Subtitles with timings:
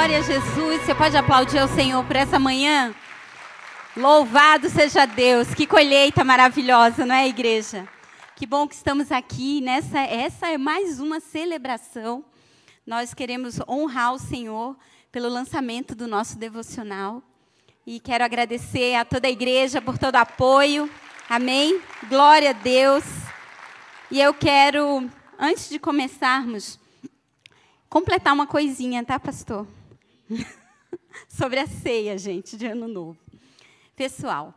[0.00, 0.80] Glória a Jesus.
[0.80, 2.94] Você pode aplaudir ao Senhor por essa manhã?
[3.94, 5.52] Louvado seja Deus.
[5.52, 7.86] Que colheita maravilhosa, não é, igreja?
[8.34, 9.98] Que bom que estamos aqui nessa.
[9.98, 12.24] Essa é mais uma celebração.
[12.86, 14.74] Nós queremos honrar o Senhor
[15.12, 17.22] pelo lançamento do nosso devocional.
[17.86, 20.88] E quero agradecer a toda a igreja por todo o apoio.
[21.28, 21.78] Amém?
[22.08, 23.04] Glória a Deus.
[24.10, 26.80] E eu quero, antes de começarmos,
[27.90, 29.66] completar uma coisinha, tá, pastor?
[31.28, 33.18] Sobre a ceia, gente, de Ano Novo.
[33.96, 34.54] Pessoal,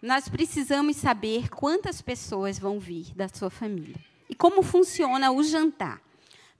[0.00, 3.96] nós precisamos saber quantas pessoas vão vir da sua família
[4.28, 6.00] e como funciona o jantar.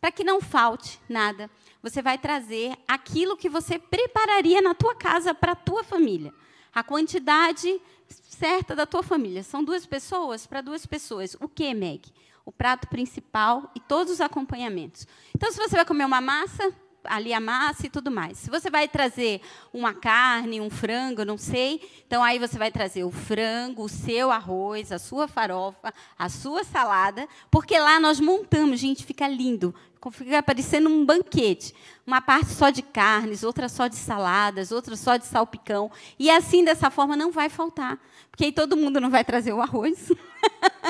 [0.00, 1.50] Para que não falte nada,
[1.82, 6.32] você vai trazer aquilo que você prepararia na tua casa para a tua família.
[6.74, 9.42] A quantidade certa da tua família.
[9.42, 11.34] São duas pessoas para duas pessoas.
[11.40, 12.02] O que, Meg?
[12.46, 15.04] o prato principal e todos os acompanhamentos.
[15.34, 16.72] Então, se você vai comer uma massa,
[17.08, 18.38] ali a massa e tudo mais.
[18.38, 19.40] Se você vai trazer
[19.72, 24.30] uma carne, um frango, não sei, então aí você vai trazer o frango, o seu
[24.30, 29.74] arroz, a sua farofa, a sua salada, porque lá nós montamos, gente, fica lindo.
[30.12, 31.74] Fica parecendo um banquete.
[32.06, 35.90] Uma parte só de carnes, outra só de saladas, outra só de salpicão.
[36.16, 37.98] E assim, dessa forma, não vai faltar.
[38.30, 40.12] Porque aí todo mundo não vai trazer o arroz.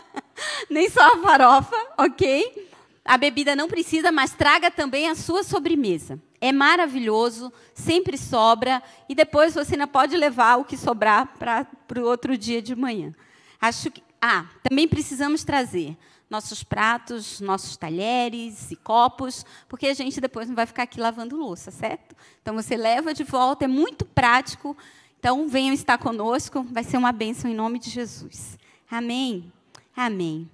[0.68, 2.68] nem só a farofa, ok?
[3.06, 6.20] A bebida não precisa, mas traga também a sua sobremesa.
[6.40, 11.66] É maravilhoso, sempre sobra, e depois você ainda pode levar o que sobrar para
[11.98, 13.14] o outro dia de manhã.
[13.60, 14.02] Acho que.
[14.20, 15.96] Ah, também precisamos trazer
[16.28, 21.36] nossos pratos, nossos talheres e copos, porque a gente depois não vai ficar aqui lavando
[21.36, 22.16] louça, certo?
[22.42, 24.76] Então você leva de volta, é muito prático.
[25.18, 28.58] Então venham estar conosco, vai ser uma bênção em nome de Jesus.
[28.90, 29.52] Amém.
[29.94, 30.50] Amém.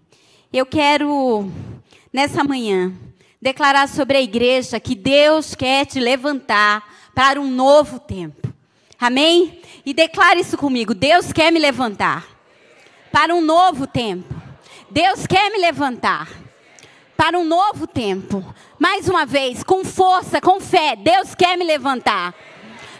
[0.53, 1.51] Eu quero,
[2.13, 2.93] nessa manhã,
[3.41, 8.53] declarar sobre a igreja que Deus quer te levantar para um novo tempo.
[9.01, 9.63] Amém?
[9.87, 10.93] E declare isso comigo.
[10.93, 12.27] Deus quer me levantar
[13.11, 14.35] para um novo tempo.
[14.91, 16.29] Deus quer me levantar
[17.17, 18.45] para um novo tempo.
[18.79, 20.95] Mais uma vez, com força, com fé.
[20.97, 22.35] Deus quer me levantar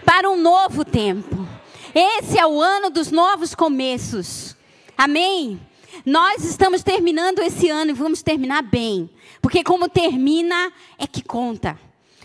[0.07, 1.47] para um novo tempo.
[1.95, 4.57] Esse é o ano dos novos começos.
[4.97, 5.61] Amém?
[6.05, 9.11] Nós estamos terminando esse ano e vamos terminar bem.
[9.41, 11.79] Porque como termina é que conta.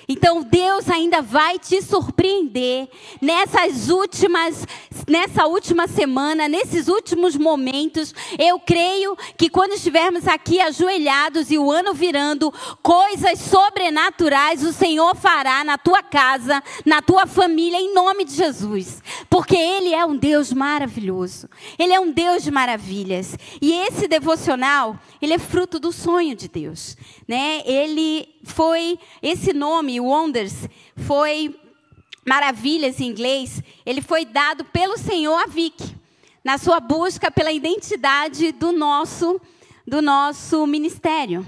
[0.08, 2.88] Então Deus ainda vai te surpreender
[3.22, 4.66] nessas últimas,
[5.08, 8.16] nessa última semana, nesses últimos momentos.
[8.40, 15.14] Eu creio que quando estivermos aqui ajoelhados e o ano virando, coisas sobrenaturais o Senhor
[15.16, 19.04] fará na tua casa, na tua família, em nome de Jesus.
[19.30, 21.50] Porque Ele é um Deus maravilhoso.
[21.78, 23.38] Ele é um Deus de maravilhas.
[23.62, 26.96] E esse devocional, ele é fruto do sonho de Deus,
[27.28, 27.62] né?
[27.66, 31.56] Ele foi esse nome, Wonders, foi
[32.26, 35.96] maravilhas em inglês, ele foi dado pelo Senhor a Vic,
[36.44, 39.40] na sua busca pela identidade do nosso
[39.86, 41.46] do nosso ministério.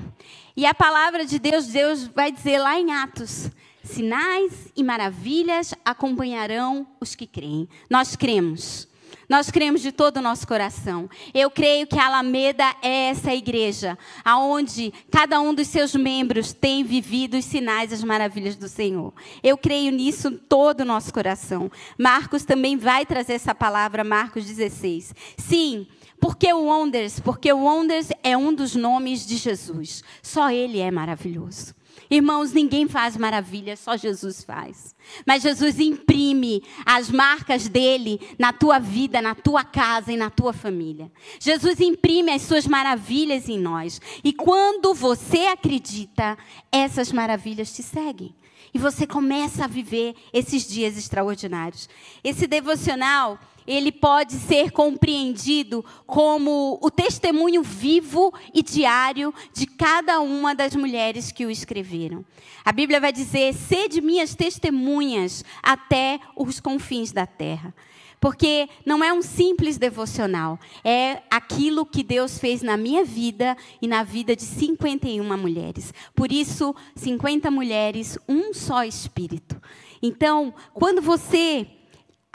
[0.56, 3.50] E a palavra de Deus, Deus vai dizer lá em Atos,
[3.84, 7.68] sinais e maravilhas acompanharão os que creem.
[7.90, 8.89] Nós cremos.
[9.30, 11.08] Nós cremos de todo o nosso coração.
[11.36, 13.96] Eu creio que a Alameda é essa igreja,
[14.26, 19.14] aonde cada um dos seus membros tem vivido os sinais e as maravilhas do Senhor.
[19.44, 21.72] Eu creio nisso todo o nosso coração.
[21.96, 25.14] Marcos também vai trazer essa palavra, Marcos 16.
[25.38, 25.86] Sim,
[26.20, 27.20] porque o Wonders?
[27.20, 30.04] Porque o Wonders é um dos nomes de Jesus.
[30.24, 31.79] Só ele é maravilhoso.
[32.10, 34.96] Irmãos, ninguém faz maravilha, só Jesus faz.
[35.28, 40.52] Mas Jesus imprime as marcas dele na tua vida, na tua casa e na tua
[40.52, 41.12] família.
[41.40, 44.02] Jesus imprime as suas maravilhas em nós.
[44.24, 46.36] E quando você acredita,
[46.72, 48.34] essas maravilhas te seguem.
[48.74, 51.88] E você começa a viver esses dias extraordinários.
[52.24, 60.56] Esse devocional ele pode ser compreendido como o testemunho vivo e diário de cada uma
[60.56, 62.26] das mulheres que o escreveram.
[62.66, 67.74] A Bíblia vai dizer: sede minhas testemunhas até os confins da terra.
[68.20, 73.88] Porque não é um simples devocional, é aquilo que Deus fez na minha vida e
[73.88, 75.94] na vida de 51 mulheres.
[76.14, 79.62] Por isso, 50 mulheres, um só espírito.
[80.02, 81.66] Então, quando você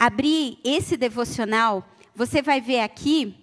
[0.05, 1.83] abrir esse devocional,
[2.15, 3.35] você vai ver aqui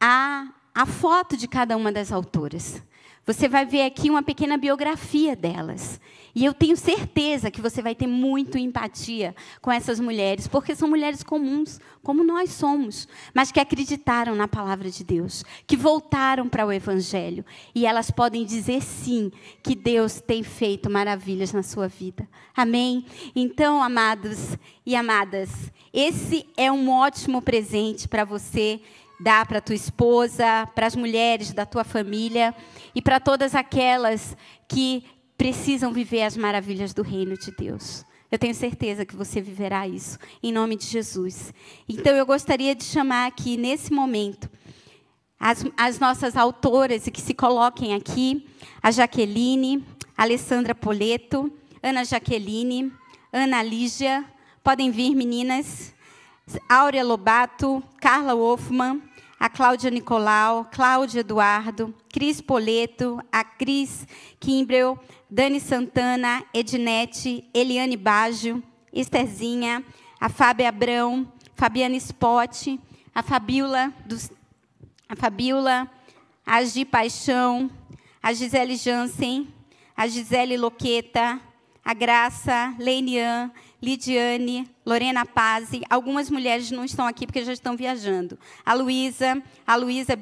[0.00, 2.82] a, a foto de cada uma das autoras.
[3.24, 6.00] Você vai ver aqui uma pequena biografia delas.
[6.34, 10.88] E eu tenho certeza que você vai ter muito empatia com essas mulheres, porque são
[10.88, 16.66] mulheres comuns, como nós somos, mas que acreditaram na palavra de Deus, que voltaram para
[16.66, 17.44] o Evangelho.
[17.74, 19.30] E elas podem dizer sim,
[19.62, 22.28] que Deus tem feito maravilhas na sua vida.
[22.56, 23.06] Amém?
[23.34, 25.50] Então, amados e amadas,
[25.92, 28.80] esse é um ótimo presente para você
[29.20, 32.54] dar para tua esposa, para as mulheres da tua família
[32.94, 34.36] e para todas aquelas
[34.66, 35.04] que
[35.36, 38.04] precisam viver as maravilhas do reino de Deus.
[38.30, 41.52] Eu tenho certeza que você viverá isso, em nome de Jesus.
[41.88, 44.50] Então, eu gostaria de chamar aqui, nesse momento,
[45.38, 48.46] as, as nossas autoras e que se coloquem aqui:
[48.82, 49.84] a Jaqueline,
[50.16, 51.52] Alessandra Poleto,
[51.82, 52.92] Ana Jaqueline,
[53.32, 54.24] Ana Lígia.
[54.62, 55.94] Podem vir, meninas.
[56.68, 59.00] Áurea Lobato, Carla Wolfman,
[59.38, 64.06] a Cláudia Nicolau, Cláudia Eduardo, Cris Poleto, a Cris
[64.38, 64.98] Kimbrel,
[65.34, 69.82] Dani Santana, Ednete, Eliane Baggio, Estherzinha,
[70.20, 71.26] a Fábia Abrão,
[71.56, 72.78] Fabiana Spot,
[73.12, 74.30] a Fabiola, dos,
[75.08, 75.90] a Fabiola,
[76.46, 77.68] a Gi Paixão,
[78.22, 79.48] a Gisele Jansen,
[79.96, 81.40] a Gisele Loqueta,
[81.84, 83.50] a Graça, Leinian,
[83.82, 85.82] Lidiane, Lorena Pazzi.
[85.90, 88.38] Algumas mulheres não estão aqui porque já estão viajando.
[88.64, 90.16] A Luísa, a Luísa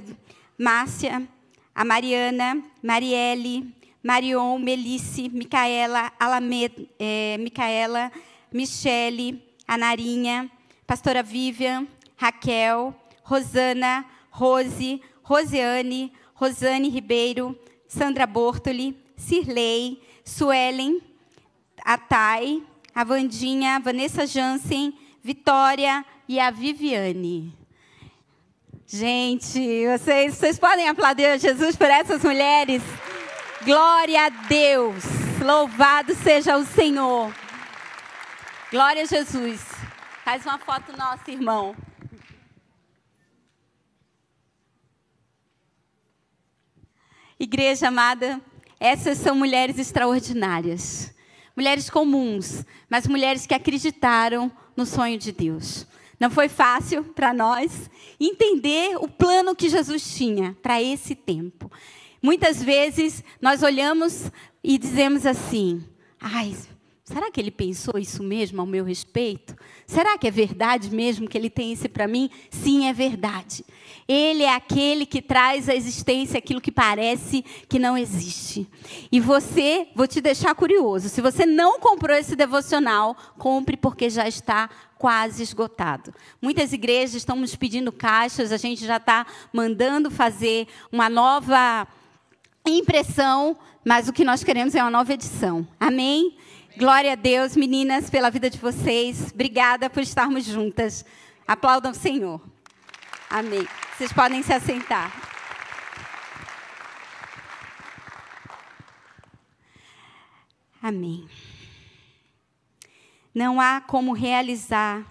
[0.56, 1.28] Márcia,
[1.74, 8.10] a Mariana, Marielle, Marion, Melice, Micaela, Alamed, é, Micaela,
[8.52, 10.50] Michele, a Narinha,
[10.86, 17.56] Pastora Vivian, Raquel, Rosana, Rose, Rosiane, Rosane Ribeiro,
[17.86, 21.00] Sandra Bortoli, Cirlei, Suelen,
[21.84, 22.62] a Thay,
[22.94, 27.56] a Vandinha, Vanessa Jansen, Vitória e a Viviane.
[28.86, 32.82] Gente, vocês, vocês podem aplaudir a Jesus por essas mulheres?
[33.64, 35.04] Glória a Deus.
[35.40, 37.32] Louvado seja o Senhor.
[38.72, 39.60] Glória a Jesus.
[40.24, 41.76] Faz uma foto nossa, irmão.
[47.38, 48.40] Igreja amada,
[48.80, 51.14] essas são mulheres extraordinárias.
[51.54, 55.86] Mulheres comuns, mas mulheres que acreditaram no sonho de Deus.
[56.18, 57.88] Não foi fácil para nós
[58.18, 61.70] entender o plano que Jesus tinha para esse tempo.
[62.22, 64.30] Muitas vezes nós olhamos
[64.62, 65.82] e dizemos assim:
[66.20, 66.54] ai,
[67.02, 69.56] será que ele pensou isso mesmo ao meu respeito?
[69.84, 72.30] Será que é verdade mesmo que ele tem isso para mim?
[72.48, 73.64] Sim, é verdade.
[74.06, 78.68] Ele é aquele que traz à existência aquilo que parece que não existe.
[79.10, 84.28] E você, vou te deixar curioso: se você não comprou esse devocional, compre porque já
[84.28, 86.14] está quase esgotado.
[86.40, 91.88] Muitas igrejas estão nos pedindo caixas, a gente já está mandando fazer uma nova
[92.70, 95.66] impressão, mas o que nós queremos é uma nova edição.
[95.78, 96.36] Amém?
[96.76, 99.30] Glória a Deus, meninas, pela vida de vocês.
[99.32, 101.04] Obrigada por estarmos juntas.
[101.46, 102.40] Aplaudam o Senhor.
[103.28, 103.66] Amém.
[103.96, 105.12] Vocês podem se assentar.
[110.80, 111.28] Amém.
[113.34, 115.06] Não há como realizar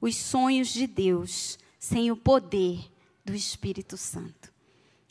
[0.00, 2.90] os sonhos de Deus sem o poder
[3.24, 4.52] do Espírito Santo.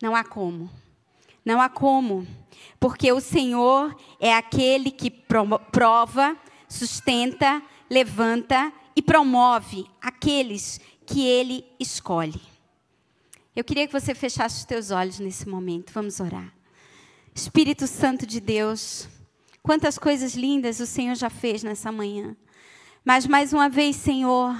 [0.01, 0.69] Não há como.
[1.45, 2.25] Não há como,
[2.79, 6.37] porque o Senhor é aquele que prova,
[6.67, 12.41] sustenta, levanta e promove aqueles que ele escolhe.
[13.55, 15.93] Eu queria que você fechasse os teus olhos nesse momento.
[15.93, 16.51] Vamos orar.
[17.35, 19.07] Espírito Santo de Deus,
[19.61, 22.35] quantas coisas lindas o Senhor já fez nessa manhã.
[23.03, 24.55] Mas mais uma vez, Senhor,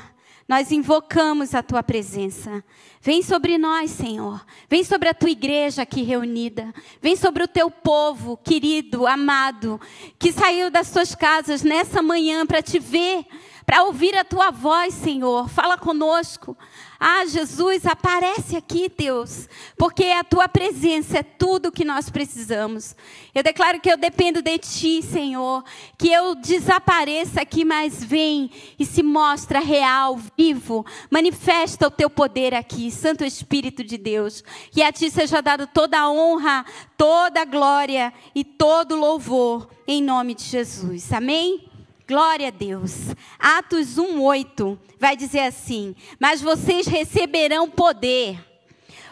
[0.48, 2.64] nós invocamos a tua presença.
[3.02, 4.46] Vem sobre nós, Senhor.
[4.70, 6.74] Vem sobre a tua igreja aqui reunida.
[7.02, 9.80] Vem sobre o teu povo querido, amado,
[10.20, 13.26] que saiu das suas casas nessa manhã para te ver,
[13.66, 15.50] para ouvir a tua voz, Senhor.
[15.50, 16.58] Fala conosco.
[17.00, 22.96] Ah, Jesus, aparece aqui, Deus, porque a tua presença é tudo o que nós precisamos.
[23.36, 25.66] Eu declaro que eu dependo de ti, Senhor,
[25.98, 32.54] que eu desapareça aqui, mas vem e se mostra real, vivo, manifesta o teu poder
[32.54, 34.42] aqui, Santo Espírito de Deus.
[34.72, 36.66] Que a ti seja dado toda a honra,
[36.98, 41.12] toda a glória e todo o louvor, em nome de Jesus.
[41.12, 41.73] Amém?
[42.08, 42.94] Glória a Deus.
[43.40, 48.40] Atos 1:8 vai dizer assim: "Mas vocês receberão poder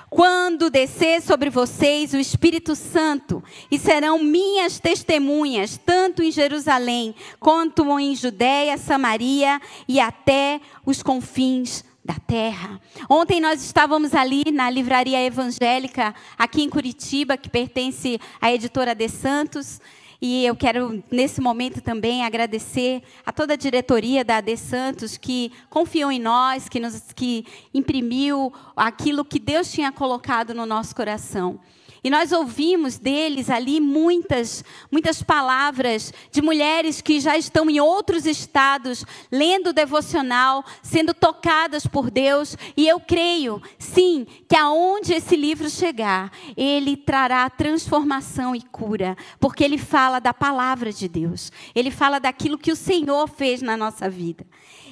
[0.10, 7.98] quando descer sobre vocês o Espírito Santo, e serão minhas testemunhas, tanto em Jerusalém, quanto
[7.98, 12.82] em Judéia, Samaria e até os confins da terra.
[13.10, 19.08] Ontem nós estávamos ali na livraria evangélica aqui em Curitiba, que pertence à editora De
[19.08, 19.80] Santos,
[20.22, 25.52] e eu quero, nesse momento também, agradecer a toda a diretoria da AD Santos que
[25.68, 31.60] confiou em nós, que, nos, que imprimiu aquilo que Deus tinha colocado no nosso coração.
[32.04, 38.26] E nós ouvimos deles ali muitas, muitas palavras de mulheres que já estão em outros
[38.26, 42.58] estados, lendo o devocional, sendo tocadas por Deus.
[42.76, 49.64] E eu creio, sim, que aonde esse livro chegar, ele trará transformação e cura, porque
[49.64, 54.10] ele fala da palavra de Deus, ele fala daquilo que o Senhor fez na nossa
[54.10, 54.44] vida.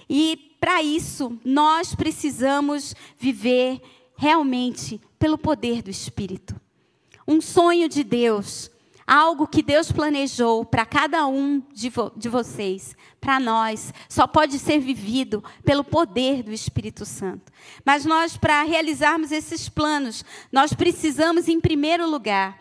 [0.08, 3.82] E para isso, nós precisamos viver
[4.16, 6.69] realmente pelo poder do Espírito
[7.30, 8.72] um sonho de Deus,
[9.06, 14.58] algo que Deus planejou para cada um de, vo de vocês, para nós, só pode
[14.58, 17.52] ser vivido pelo poder do Espírito Santo.
[17.86, 22.58] Mas nós, para realizarmos esses planos, nós precisamos, em primeiro lugar,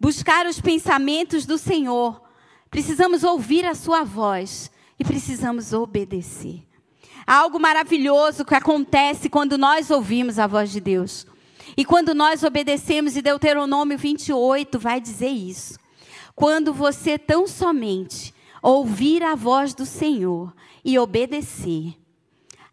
[0.00, 2.20] buscar os pensamentos do Senhor,
[2.68, 6.64] precisamos ouvir a Sua voz e precisamos obedecer.
[7.24, 11.24] Há algo maravilhoso que acontece quando nós ouvimos a voz de Deus.
[11.76, 15.78] E quando nós obedecemos, e Deuteronômio 28 vai dizer isso.
[16.34, 21.96] Quando você tão somente ouvir a voz do Senhor e obedecer,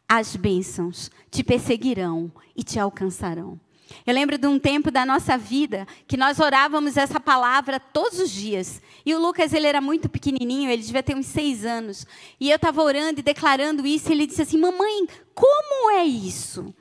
[0.08, 3.60] as bênçãos te perseguirão e te alcançarão.
[4.06, 8.32] Eu lembro de um tempo da nossa vida que nós orávamos essa palavra todos os
[8.32, 8.82] dias.
[9.06, 12.06] E o Lucas, ele era muito pequenininho, ele devia ter uns seis anos.
[12.40, 16.74] E eu estava orando e declarando isso, e ele disse assim: Mamãe, como é isso?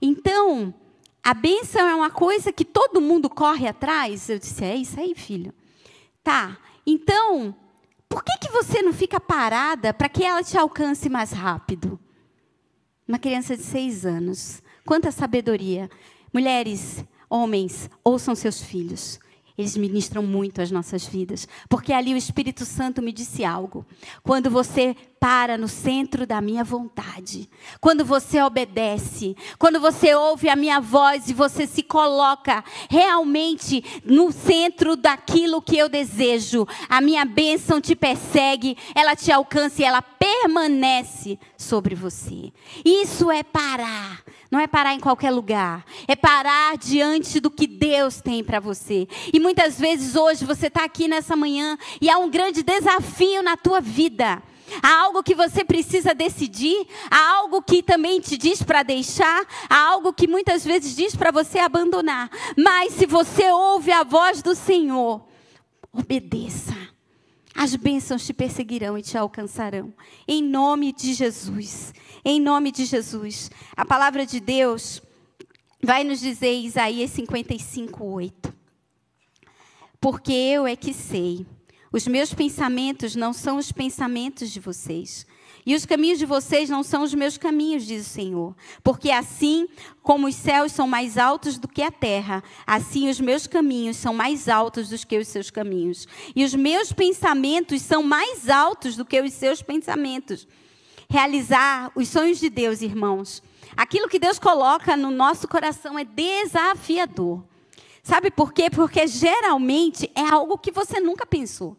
[0.00, 0.74] Então,
[1.24, 4.28] a bênção é uma coisa que todo mundo corre atrás.
[4.28, 5.54] Eu disse, é isso aí, filho.
[6.22, 7.56] Tá, então,
[8.08, 11.98] por que, que você não fica parada para que ela te alcance mais rápido?
[13.08, 14.62] Uma criança de seis anos.
[14.84, 15.90] Quanta sabedoria.
[16.32, 19.18] Mulheres, homens, ouçam seus filhos.
[19.56, 21.46] Eles ministram muito as nossas vidas.
[21.68, 23.86] Porque ali o Espírito Santo me disse algo.
[24.22, 27.48] Quando você para no centro da minha vontade,
[27.80, 34.30] quando você obedece, quando você ouve a minha voz e você se coloca realmente no
[34.30, 40.02] centro daquilo que eu desejo, a minha bênção te persegue, ela te alcança e ela
[40.02, 42.52] permanece sobre você.
[42.84, 44.22] Isso é parar.
[44.54, 45.84] Não é parar em qualquer lugar.
[46.06, 49.08] É parar diante do que Deus tem para você.
[49.32, 53.56] E muitas vezes hoje você está aqui nessa manhã e há um grande desafio na
[53.56, 54.40] tua vida.
[54.80, 59.88] Há algo que você precisa decidir, há algo que também te diz para deixar, há
[59.88, 62.30] algo que muitas vezes diz para você abandonar.
[62.56, 65.20] Mas se você ouve a voz do Senhor,
[65.92, 66.73] obedeça.
[67.54, 69.94] As bênçãos te perseguirão e te alcançarão.
[70.26, 71.94] Em nome de Jesus.
[72.24, 73.50] Em nome de Jesus.
[73.76, 75.00] A palavra de Deus
[75.82, 78.52] vai nos dizer, Isaías 55, 8.
[80.00, 81.46] Porque eu é que sei
[81.94, 85.24] os meus pensamentos não são os pensamentos de vocês.
[85.66, 88.54] E os caminhos de vocês não são os meus caminhos, diz o Senhor.
[88.82, 89.66] Porque assim
[90.02, 94.12] como os céus são mais altos do que a terra, assim os meus caminhos são
[94.12, 96.06] mais altos do que os seus caminhos.
[96.36, 100.46] E os meus pensamentos são mais altos do que os seus pensamentos.
[101.08, 103.42] Realizar os sonhos de Deus, irmãos.
[103.74, 107.42] Aquilo que Deus coloca no nosso coração é desafiador.
[108.02, 108.68] Sabe por quê?
[108.68, 111.74] Porque geralmente é algo que você nunca pensou.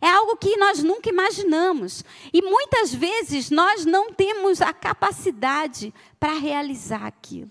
[0.00, 2.04] É algo que nós nunca imaginamos.
[2.32, 7.50] E muitas vezes nós não temos a capacidade para realizar aquilo.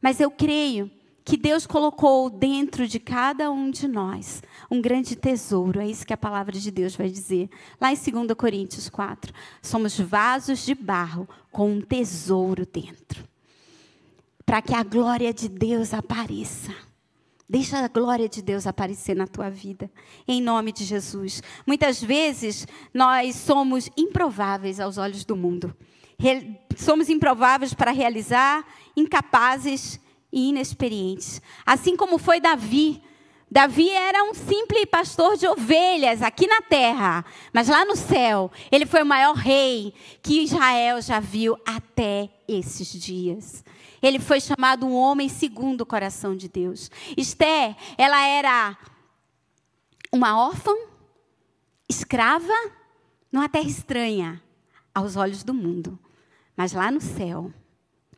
[0.00, 0.90] Mas eu creio
[1.28, 5.78] que Deus colocou dentro de cada um de nós um grande tesouro.
[5.78, 7.50] É isso que a palavra de Deus vai dizer.
[7.78, 9.32] Lá em 2 Coríntios 4.
[9.60, 13.22] Somos vasos de barro com um tesouro dentro.
[14.46, 16.74] Para que a glória de Deus apareça.
[17.50, 19.90] Deixa a glória de Deus aparecer na tua vida,
[20.26, 21.42] em nome de Jesus.
[21.66, 25.74] Muitas vezes nós somos improváveis aos olhos do mundo.
[26.76, 29.98] Somos improváveis para realizar, incapazes
[30.30, 31.40] e inexperientes.
[31.64, 33.00] Assim como foi Davi.
[33.50, 38.84] Davi era um simples pastor de ovelhas aqui na terra, mas lá no céu, ele
[38.84, 43.64] foi o maior rei que Israel já viu até esses dias.
[44.02, 46.90] Ele foi chamado um homem segundo o coração de Deus.
[47.16, 48.76] Esther, ela era
[50.12, 50.72] uma órfã,
[51.88, 52.52] escrava,
[53.30, 54.42] numa terra estranha
[54.94, 55.98] aos olhos do mundo.
[56.56, 57.52] Mas lá no céu,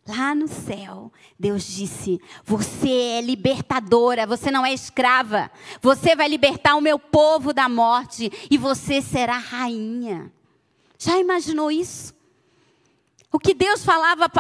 [0.06, 5.50] lá no céu, Deus disse: Você é libertadora, você não é escrava.
[5.80, 10.32] Você vai libertar o meu povo da morte e você será rainha.
[10.98, 12.14] Já imaginou isso?
[13.32, 14.30] O que Deus falava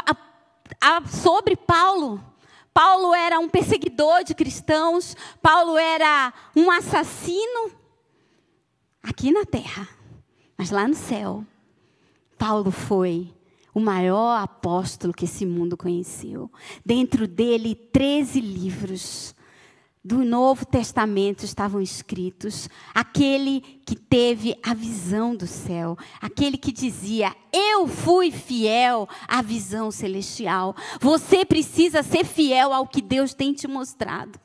[1.06, 2.22] sobre Paulo.
[2.72, 7.72] Paulo era um perseguidor de cristãos, Paulo era um assassino
[9.02, 9.88] aqui na terra,
[10.56, 11.44] mas lá no céu,
[12.38, 13.34] Paulo foi
[13.74, 16.50] o maior apóstolo que esse mundo conheceu.
[16.84, 19.34] Dentro dele, 13 livros
[20.02, 22.68] do Novo Testamento estavam escritos.
[22.94, 29.90] Aquele que teve a visão do céu, aquele que dizia: Eu fui fiel à visão
[29.90, 30.74] celestial.
[31.00, 34.38] Você precisa ser fiel ao que Deus tem te mostrado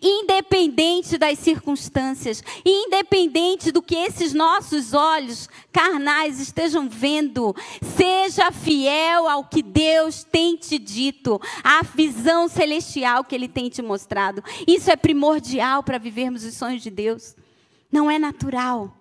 [0.00, 7.54] independente das circunstâncias, independente do que esses nossos olhos carnais estejam vendo,
[7.96, 13.82] seja fiel ao que Deus tem te dito, à visão celestial que Ele tem te
[13.82, 14.42] mostrado.
[14.66, 17.34] Isso é primordial para vivermos os sonhos de Deus.
[17.90, 18.96] Não é natural.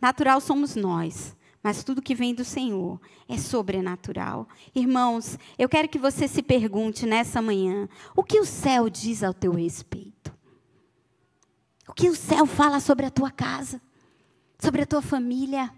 [0.00, 1.36] Natural somos nós.
[1.62, 4.48] Mas tudo que vem do Senhor é sobrenatural.
[4.74, 9.34] Irmãos, eu quero que você se pergunte nessa manhã: o que o céu diz ao
[9.34, 10.32] teu respeito?
[11.88, 13.80] O que o céu fala sobre a tua casa,
[14.58, 15.72] sobre a tua família,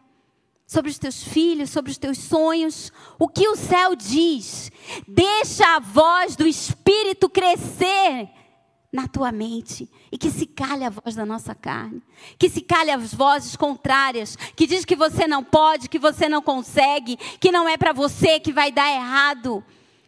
[0.67, 2.93] sobre os teus filhos, sobre os teus sonhos.
[3.19, 4.71] O que o céu diz?
[5.09, 8.29] Deixa a voz do Espírito crescer
[8.93, 12.03] na tua mente e que se calhe a voz da nossa carne,
[12.39, 16.43] que se calhe as vozes contrárias, que diz que você não pode, que você não
[16.43, 19.65] consegue, que não é para você, que vai dar errado.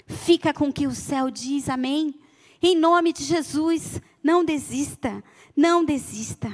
[0.07, 2.15] Fica com o que o céu diz, amém?
[2.61, 5.23] Em nome de Jesus, não desista.
[5.57, 6.51] Não desista.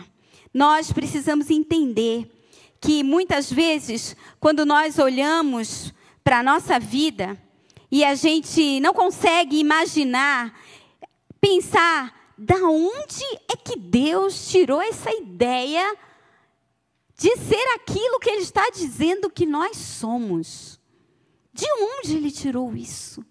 [0.52, 2.30] Nós precisamos entender
[2.80, 7.40] que muitas vezes, quando nós olhamos para a nossa vida
[7.90, 10.52] e a gente não consegue imaginar,
[11.40, 15.96] pensar, da onde é que Deus tirou essa ideia
[17.16, 20.80] de ser aquilo que Ele está dizendo que nós somos?
[21.52, 23.24] De onde Ele tirou isso?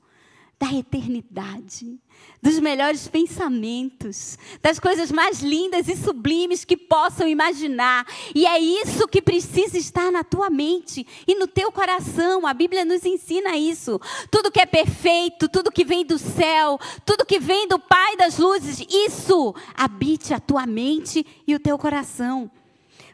[0.59, 1.97] Da eternidade
[2.41, 8.05] dos melhores pensamentos, das coisas mais lindas e sublimes que possam imaginar.
[8.33, 12.45] E é isso que precisa estar na tua mente e no teu coração.
[12.45, 13.99] A Bíblia nos ensina isso.
[14.29, 18.37] Tudo que é perfeito, tudo que vem do céu, tudo que vem do Pai das
[18.37, 22.49] luzes, isso habite a tua mente e o teu coração.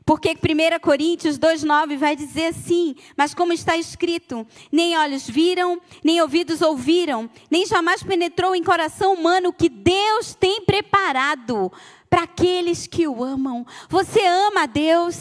[0.06, 6.22] Porque 1 Coríntios 2,9 vai dizer assim: Mas como está escrito, nem olhos viram, nem
[6.22, 11.72] ouvidos ouviram, nem jamais penetrou em coração humano o que Deus tem preparado
[12.10, 13.66] para aqueles que o amam.
[13.90, 15.18] Você ama a Deus?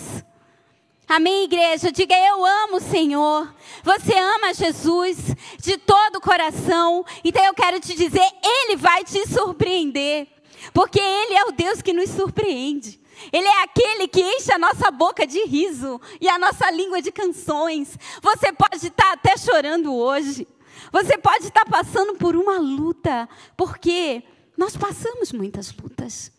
[1.08, 1.92] Amém, igreja?
[1.92, 3.54] Diga eu amo o Senhor.
[3.84, 5.18] Você ama Jesus
[5.58, 7.04] de todo o coração.
[7.22, 10.26] Então eu quero te dizer, Ele vai te surpreender.
[10.72, 13.01] Porque Ele é o Deus que nos surpreende.
[13.32, 17.12] Ele é aquele que enche a nossa boca de riso e a nossa língua de
[17.12, 17.98] canções.
[18.22, 20.46] Você pode estar até chorando hoje.
[20.90, 24.22] Você pode estar passando por uma luta, porque
[24.56, 26.32] nós passamos muitas lutas.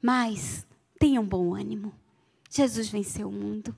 [0.00, 0.66] Mas
[0.98, 1.92] tenha um bom ânimo.
[2.50, 3.74] Jesus venceu o mundo.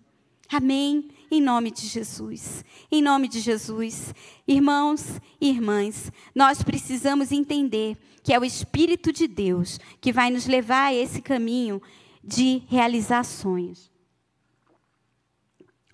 [0.50, 1.10] Amém?
[1.30, 2.64] Em nome de Jesus.
[2.90, 4.14] Em nome de Jesus.
[4.46, 10.46] Irmãos e irmãs, nós precisamos entender que é o Espírito de Deus que vai nos
[10.46, 11.80] levar a esse caminho
[12.26, 13.90] de realizar sonhos.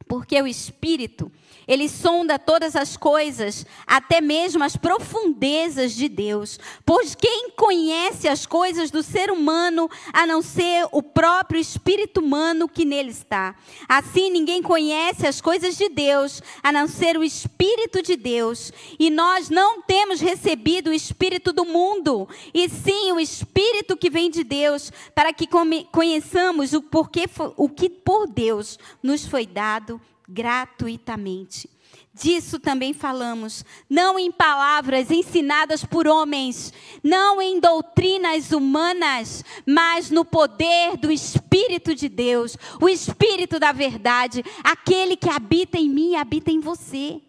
[0.07, 1.31] Porque o Espírito
[1.67, 6.59] ele sonda todas as coisas, até mesmo as profundezas de Deus.
[6.85, 12.69] Pois quem conhece as coisas do ser humano, a não ser o próprio espírito humano
[12.69, 13.55] que nele está?
[13.89, 18.73] Assim, ninguém conhece as coisas de Deus, a não ser o Espírito de Deus.
[18.99, 24.31] E nós não temos recebido o Espírito do mundo, e sim o Espírito que vem
[24.31, 25.49] de Deus, para que
[25.91, 27.25] conheçamos o, porquê,
[27.57, 30.01] o que por Deus nos foi dado
[30.33, 31.69] gratuitamente.
[32.15, 36.71] Disso também falamos, não em palavras ensinadas por homens,
[37.03, 44.45] não em doutrinas humanas, mas no poder do Espírito de Deus, o Espírito da verdade,
[44.63, 47.21] aquele que habita em mim habita em você.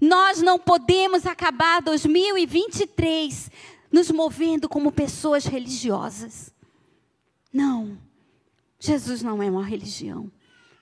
[0.00, 3.50] Nós não podemos acabar 2023
[3.92, 6.52] nos movendo como pessoas religiosas.
[7.52, 7.98] Não,
[8.80, 10.30] Jesus não é uma religião.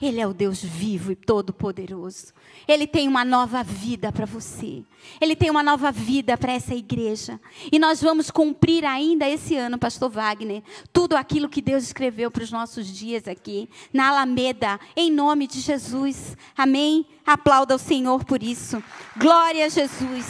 [0.03, 2.33] Ele é o Deus vivo e todo-poderoso.
[2.67, 4.83] Ele tem uma nova vida para você.
[5.21, 7.41] Ele tem uma nova vida para essa igreja.
[7.71, 12.43] E nós vamos cumprir ainda esse ano, Pastor Wagner, tudo aquilo que Deus escreveu para
[12.43, 16.37] os nossos dias aqui, na Alameda, em nome de Jesus.
[16.57, 17.07] Amém?
[17.25, 18.83] Aplauda o Senhor por isso.
[19.17, 20.27] Glória a Jesus.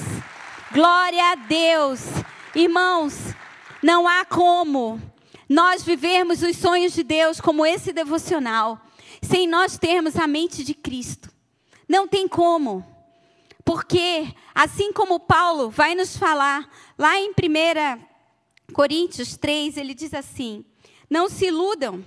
[0.70, 2.02] Glória a Deus.
[2.54, 3.34] Irmãos,
[3.82, 5.00] não há como
[5.48, 8.78] nós vivermos os sonhos de Deus como esse devocional
[9.22, 11.30] sem nós termos a mente de Cristo.
[11.88, 12.84] Não tem como.
[13.64, 20.64] Porque, assim como Paulo vai nos falar, lá em 1 Coríntios 3, ele diz assim:
[21.08, 22.04] Não se iludam.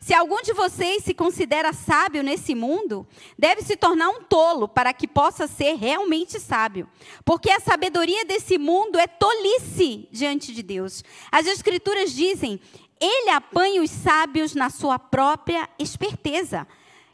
[0.00, 4.92] Se algum de vocês se considera sábio nesse mundo, deve se tornar um tolo para
[4.92, 6.88] que possa ser realmente sábio.
[7.24, 11.02] Porque a sabedoria desse mundo é tolice diante de Deus.
[11.32, 12.60] As Escrituras dizem:
[13.00, 16.66] Ele apanha os sábios na sua própria esperteza.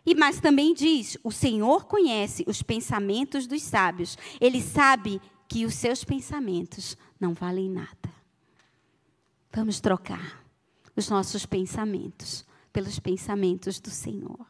[0.06, 4.18] E mas também diz: o Senhor conhece os pensamentos dos sábios.
[4.40, 8.12] Ele sabe que os seus pensamentos não valem nada.
[9.52, 10.44] Vamos trocar
[10.96, 14.46] os nossos pensamentos pelos pensamentos do Senhor.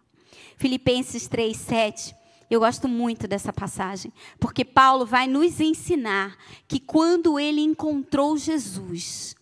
[0.57, 2.16] Filipenses 3, 7.
[2.51, 6.37] Eu gosto muito dessa passagem, porque Paulo vai nos ensinar
[6.68, 9.35] que quando ele encontrou Jesus,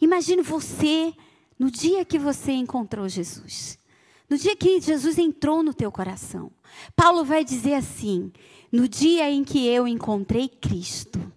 [0.00, 1.14] imagine você
[1.58, 3.78] no dia que você encontrou Jesus.
[4.28, 6.50] No dia que Jesus entrou no teu coração,
[6.94, 8.32] Paulo vai dizer assim:
[8.72, 11.32] no dia em que eu encontrei Cristo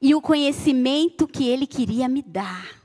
[0.00, 2.82] e o conhecimento que ele queria me dar,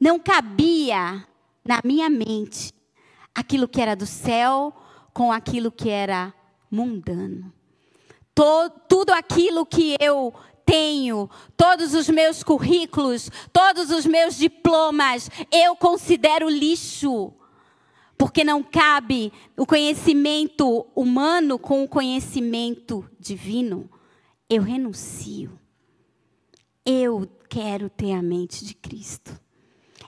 [0.00, 1.24] não cabia
[1.64, 2.72] na minha mente
[3.34, 4.74] aquilo que era do céu
[5.12, 6.34] com aquilo que era
[6.70, 7.52] mundano.
[8.34, 10.32] Todo, tudo aquilo que eu
[10.70, 17.32] tenho, todos os meus currículos, todos os meus diplomas, eu considero lixo
[18.16, 23.90] porque não cabe o conhecimento humano com o conhecimento divino,
[24.48, 25.58] eu renuncio.
[26.84, 29.40] Eu quero ter a mente de Cristo.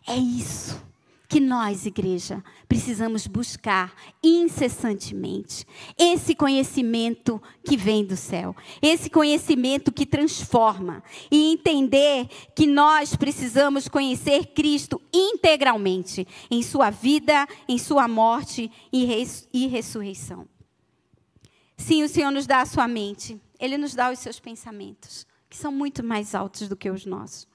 [0.06, 0.91] É isso
[1.32, 5.66] que nós, igreja, precisamos buscar incessantemente.
[5.96, 13.88] Esse conhecimento que vem do céu, esse conhecimento que transforma e entender que nós precisamos
[13.88, 19.06] conhecer Cristo integralmente em sua vida, em sua morte e
[19.68, 20.46] ressurreição.
[21.78, 25.56] Sim, o Senhor nos dá a sua mente, ele nos dá os seus pensamentos, que
[25.56, 27.48] são muito mais altos do que os nossos.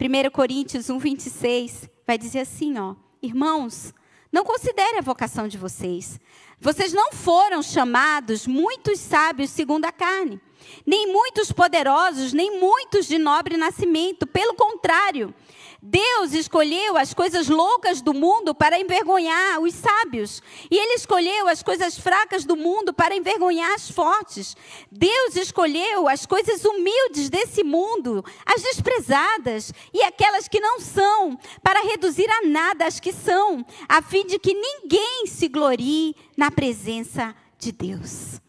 [0.00, 2.96] 1 Coríntios 1, 26 vai dizer assim, ó.
[3.22, 3.92] Irmãos,
[4.30, 6.20] não considere a vocação de vocês.
[6.60, 10.40] Vocês não foram chamados muitos sábios segundo a carne,
[10.84, 14.26] nem muitos poderosos, nem muitos de nobre nascimento.
[14.26, 15.34] Pelo contrário,
[15.80, 21.62] Deus escolheu as coisas loucas do mundo para envergonhar os sábios, e Ele escolheu as
[21.62, 24.56] coisas fracas do mundo para envergonhar as fortes.
[24.90, 31.82] Deus escolheu as coisas humildes desse mundo, as desprezadas e aquelas que não são, para
[31.82, 37.36] reduzir a nada as que são, a fim de que ninguém se glorie na presença
[37.56, 38.40] de Deus.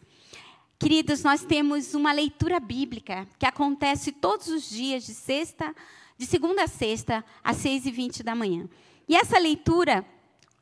[0.80, 5.74] Queridos, nós temos uma leitura bíblica que acontece todos os dias, de sexta a
[6.20, 8.68] de segunda a sexta, às seis e vinte da manhã.
[9.08, 10.04] E essa leitura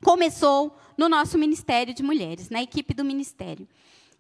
[0.05, 3.67] começou no nosso Ministério de Mulheres, na equipe do Ministério.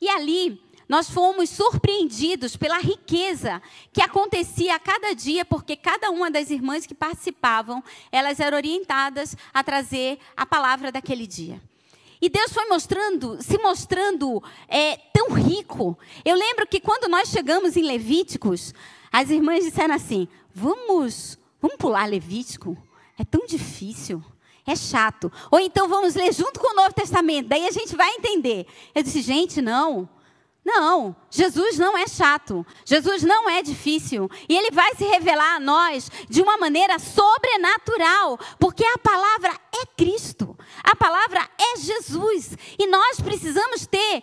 [0.00, 6.28] E ali nós fomos surpreendidos pela riqueza que acontecia a cada dia, porque cada uma
[6.28, 11.62] das irmãs que participavam, elas eram orientadas a trazer a palavra daquele dia.
[12.20, 15.96] E Deus foi mostrando, se mostrando é, tão rico.
[16.24, 18.74] Eu lembro que quando nós chegamos em Levíticos,
[19.12, 22.76] as irmãs disseram assim: Vamos, vamos pular Levítico?
[23.18, 24.22] É tão difícil.
[24.66, 25.32] É chato.
[25.50, 28.66] Ou então vamos ler junto com o Novo Testamento, daí a gente vai entender.
[28.94, 30.08] Eu disse, gente, não.
[30.64, 35.60] Não, Jesus não é chato, Jesus não é difícil, e Ele vai se revelar a
[35.60, 42.86] nós de uma maneira sobrenatural, porque a palavra é Cristo, a palavra é Jesus, e
[42.86, 44.22] nós precisamos ter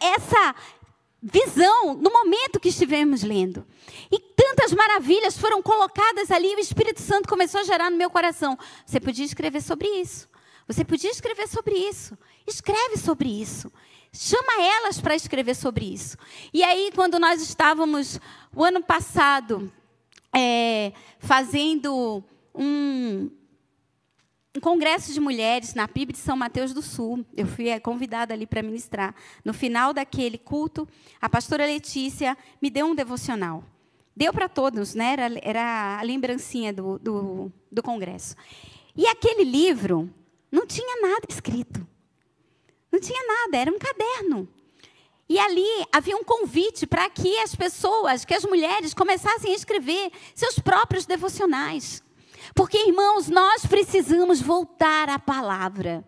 [0.00, 0.56] essa
[1.22, 3.66] visão no momento que estivemos lendo.
[4.10, 8.10] E tantas maravilhas foram colocadas ali, e o Espírito Santo começou a gerar no meu
[8.10, 8.58] coração.
[8.84, 10.28] Você podia escrever sobre isso.
[10.66, 12.16] Você podia escrever sobre isso.
[12.46, 13.72] Escreve sobre isso.
[14.12, 16.16] Chama elas para escrever sobre isso.
[16.52, 18.18] E aí, quando nós estávamos,
[18.54, 19.70] o ano passado,
[20.34, 22.24] é, fazendo
[22.54, 23.30] um,
[24.56, 27.24] um congresso de mulheres na PIB de São Mateus do Sul.
[27.36, 29.14] Eu fui é, convidada ali para ministrar.
[29.44, 30.88] No final daquele culto,
[31.20, 33.62] a pastora Letícia me deu um devocional.
[34.16, 35.12] Deu para todos, né?
[35.12, 38.34] Era, era a lembrancinha do, do, do congresso.
[38.96, 40.10] E aquele livro
[40.50, 41.86] não tinha nada escrito.
[42.90, 44.48] Não tinha nada, era um caderno.
[45.28, 50.10] E ali havia um convite para que as pessoas, que as mulheres começassem a escrever
[50.34, 52.02] seus próprios devocionais.
[52.54, 56.04] Porque, irmãos, nós precisamos voltar à palavra.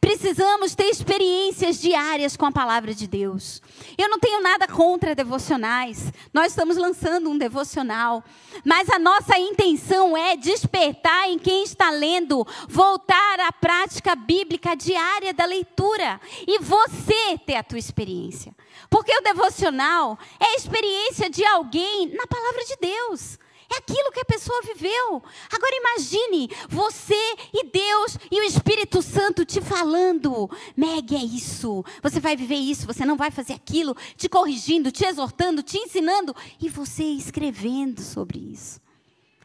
[0.00, 3.62] Precisamos ter experiências diárias com a palavra de Deus.
[3.96, 6.12] Eu não tenho nada contra devocionais.
[6.32, 8.24] Nós estamos lançando um devocional.
[8.64, 15.32] Mas a nossa intenção é despertar em quem está lendo, voltar à prática bíblica diária
[15.32, 16.20] da leitura.
[16.46, 18.54] E você ter a tua experiência.
[18.90, 23.38] Porque o devocional é a experiência de alguém na palavra de Deus.
[23.72, 25.22] É aquilo que a pessoa viveu.
[25.52, 31.84] Agora imagine você e Deus e o Espírito Santo te falando: Meg, é isso.
[32.02, 36.34] Você vai viver isso, você não vai fazer aquilo, te corrigindo, te exortando, te ensinando
[36.60, 38.80] e você escrevendo sobre isso.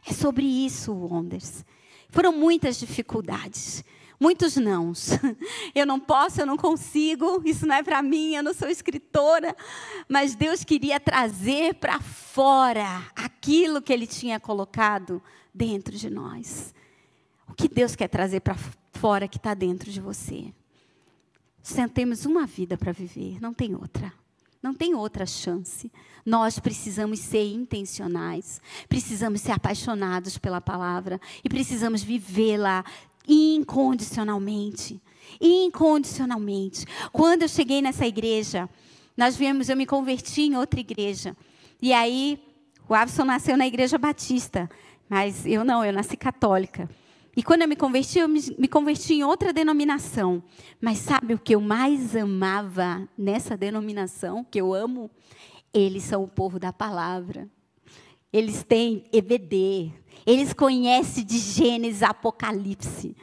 [0.06, 1.64] É sobre isso, Wonders.
[2.10, 3.84] Foram muitas dificuldades
[4.22, 5.10] muitos nãos.
[5.74, 9.56] Eu não posso, eu não consigo, isso não é para mim, eu não sou escritora.
[10.06, 15.20] Mas Deus queria trazer para fora aquilo que Ele tinha colocado
[15.52, 16.74] dentro de nós.
[17.48, 18.54] O que Deus quer trazer para
[18.92, 20.52] fora que está dentro de você?
[21.62, 24.12] Só temos uma vida para viver, não tem outra.
[24.62, 25.90] Não tem outra chance.
[26.24, 32.84] Nós precisamos ser intencionais, precisamos ser apaixonados pela palavra e precisamos vivê-la
[33.26, 35.00] incondicionalmente.
[35.40, 36.86] Incondicionalmente.
[37.12, 38.68] Quando eu cheguei nessa igreja,
[39.16, 41.36] nós viemos, eu me converti em outra igreja.
[41.80, 42.42] E aí,
[42.88, 44.68] o Avson nasceu na igreja batista,
[45.08, 46.88] mas eu não, eu nasci católica.
[47.34, 50.42] E quando eu me converti, eu me, converti em outra denominação.
[50.80, 55.10] Mas sabe o que eu mais amava nessa denominação, que eu amo?
[55.72, 57.48] Eles são o povo da palavra.
[58.30, 59.92] Eles têm EBD,
[60.26, 63.16] eles conhecem de Gênesis Apocalipse.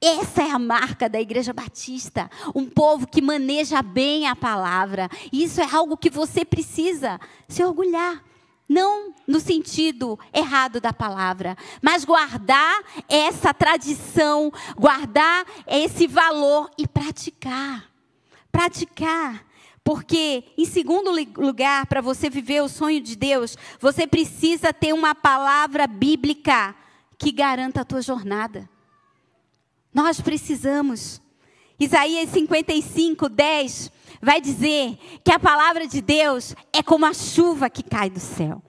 [0.00, 5.08] Essa é a marca da Igreja Batista, um povo que maneja bem a palavra.
[5.32, 8.22] Isso é algo que você precisa se orgulhar.
[8.68, 17.90] Não no sentido errado da palavra, mas guardar essa tradição, guardar esse valor e praticar.
[18.50, 19.44] Praticar.
[19.84, 25.14] Porque, em segundo lugar, para você viver o sonho de Deus, você precisa ter uma
[25.14, 26.74] palavra bíblica
[27.18, 28.68] que garanta a tua jornada.
[29.92, 31.20] Nós precisamos.
[31.78, 33.92] Isaías 55, 10
[34.22, 38.62] vai dizer que a palavra de Deus é como a chuva que cai do céu,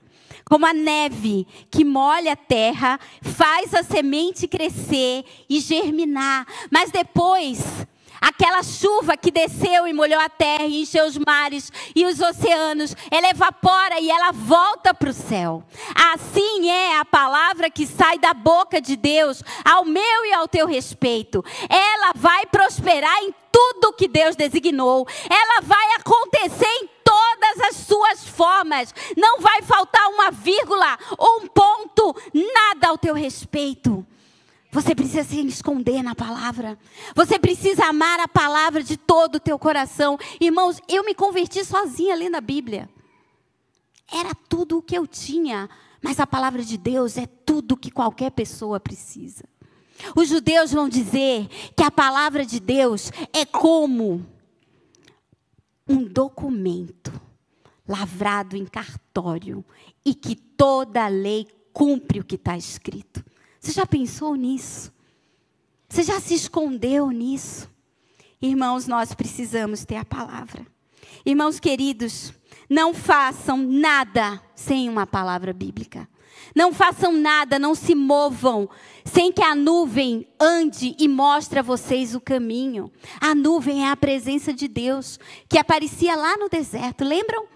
[0.43, 7.87] como a neve que molha a terra, faz a semente crescer e germinar, mas depois
[8.21, 12.95] Aquela chuva que desceu e molhou a terra e encheu os mares e os oceanos,
[13.11, 15.63] ela evapora e ela volta para o céu.
[16.13, 20.67] Assim é a palavra que sai da boca de Deus ao meu e ao teu
[20.67, 21.43] respeito.
[21.69, 25.07] Ela vai prosperar em tudo que Deus designou.
[25.29, 28.93] Ela vai acontecer em todas as suas formas.
[29.15, 34.05] Não vai faltar uma vírgula ou um ponto, nada ao teu respeito.
[34.75, 36.77] Você precisa se esconder na palavra.
[37.15, 40.17] Você precisa amar a palavra de todo o teu coração.
[40.37, 42.89] Irmãos, eu me converti sozinha lendo a Bíblia.
[44.11, 45.69] Era tudo o que eu tinha.
[46.01, 49.45] Mas a palavra de Deus é tudo que qualquer pessoa precisa.
[50.13, 54.25] Os judeus vão dizer que a palavra de Deus é como
[55.87, 57.13] um documento
[57.87, 59.63] lavrado em cartório
[60.03, 63.23] e que toda lei cumpre o que está escrito.
[63.65, 64.93] Você já pensou nisso?
[65.89, 67.67] Você já se escondeu nisso?
[68.39, 70.67] Irmãos, nós precisamos ter a palavra.
[71.25, 72.31] Irmãos queridos,
[72.69, 76.07] não façam nada sem uma palavra bíblica.
[76.55, 78.69] Não façam nada, não se movam
[79.03, 82.91] sem que a nuvem ande e mostre a vocês o caminho.
[83.19, 87.03] A nuvem é a presença de Deus que aparecia lá no deserto.
[87.03, 87.47] Lembram?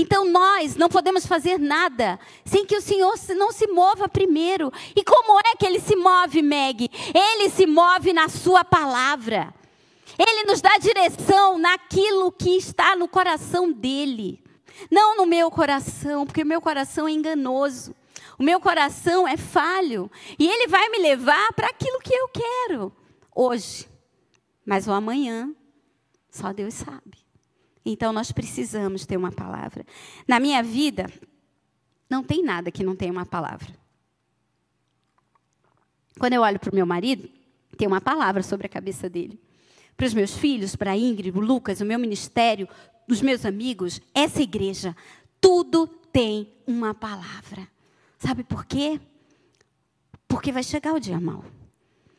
[0.00, 4.72] Então nós não podemos fazer nada sem que o Senhor não se mova primeiro.
[4.94, 6.88] E como é que ele se move, Meg?
[7.12, 9.52] Ele se move na sua palavra.
[10.16, 14.40] Ele nos dá direção naquilo que está no coração dele.
[14.88, 17.92] Não no meu coração, porque o meu coração é enganoso.
[18.38, 20.08] O meu coração é falho.
[20.38, 22.92] E ele vai me levar para aquilo que eu quero
[23.34, 23.88] hoje.
[24.64, 25.52] Mas o amanhã,
[26.30, 27.27] só Deus sabe.
[27.90, 29.84] Então nós precisamos ter uma palavra.
[30.26, 31.10] Na minha vida,
[32.08, 33.74] não tem nada que não tenha uma palavra.
[36.18, 37.30] Quando eu olho para o meu marido,
[37.78, 39.40] tem uma palavra sobre a cabeça dele.
[39.96, 42.68] Para os meus filhos, para Ingrid, o Lucas, o meu ministério,
[43.08, 44.94] os meus amigos, essa igreja,
[45.40, 47.66] tudo tem uma palavra.
[48.18, 49.00] Sabe por quê?
[50.26, 51.42] Porque vai chegar o dia mau.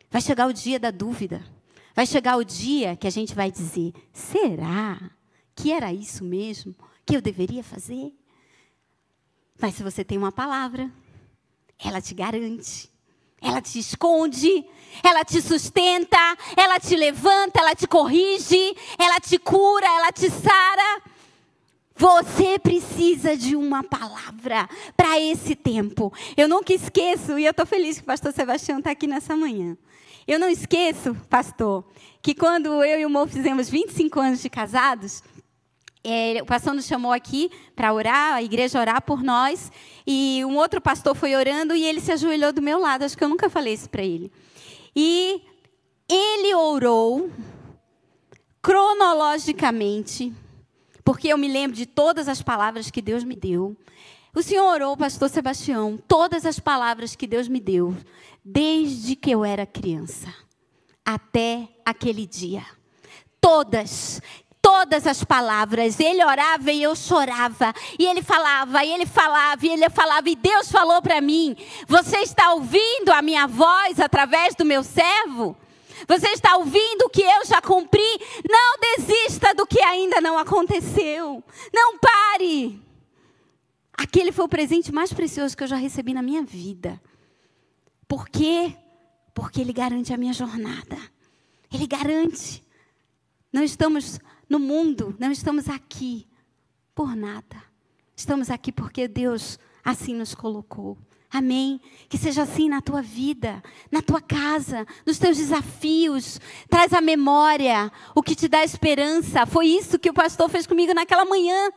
[0.10, 1.46] Vai chegar o dia da dúvida.
[1.94, 5.12] Vai chegar o dia que a gente vai dizer: será?
[5.60, 6.74] Que era isso mesmo
[7.06, 8.14] que eu deveria fazer?
[9.60, 10.90] Mas se você tem uma palavra,
[11.78, 12.90] ela te garante.
[13.42, 14.66] ela te esconde,
[15.02, 16.18] ela te sustenta,
[16.58, 21.02] ela te levanta, ela te corrige, ela te cura, ela te sara.
[21.96, 26.12] Você precisa de uma palavra para esse tempo.
[26.36, 29.78] Eu nunca esqueço, e eu estou feliz que o pastor Sebastião está aqui nessa manhã.
[30.28, 31.84] Eu não esqueço, pastor,
[32.22, 35.24] que quando eu e o Mo fizemos 25 anos de casados,
[36.04, 39.72] é, o pastor nos chamou aqui para orar, a igreja orar por nós,
[40.06, 43.04] e um outro pastor foi orando e ele se ajoelhou do meu lado.
[43.04, 44.32] Acho que eu nunca falei isso para ele.
[44.96, 45.42] E
[46.08, 47.30] ele orou
[48.62, 50.34] cronologicamente
[51.10, 53.76] porque eu me lembro de todas as palavras que Deus me deu.
[54.36, 57.98] O Senhor orou, pastor Sebastião, todas as palavras que Deus me deu,
[58.46, 60.32] desde que eu era criança,
[61.04, 62.64] até aquele dia.
[63.42, 64.22] Todas,
[64.62, 66.00] todas as palavras.
[66.00, 67.74] Ele orava e eu chorava.
[67.98, 70.30] E ele falava, e ele falava, e ele falava.
[70.30, 71.56] E Deus falou para mim:
[71.88, 75.58] Você está ouvindo a minha voz através do meu servo?
[76.08, 78.20] Você está ouvindo o que eu já cumpri?
[78.50, 81.44] Não desista do que ainda não aconteceu.
[81.74, 82.82] Não pare.
[83.94, 87.02] Aquele foi o presente mais precioso que eu já recebi na minha vida.
[88.08, 88.74] Por quê?
[89.34, 90.98] Porque ele garante a minha jornada.
[91.72, 92.64] Ele garante.
[93.52, 96.28] Não estamos no mundo, não estamos aqui
[96.96, 97.64] por nada.
[98.16, 100.98] Estamos aqui porque Deus assim nos colocou.
[101.32, 101.80] Amém.
[102.10, 106.42] Que seja assim na tua vida, na tua casa, nos teus desafios.
[106.68, 109.46] Traz a memória o que te dá esperança.
[109.46, 111.72] Foi isso que o pastor fez comigo naquela manhã.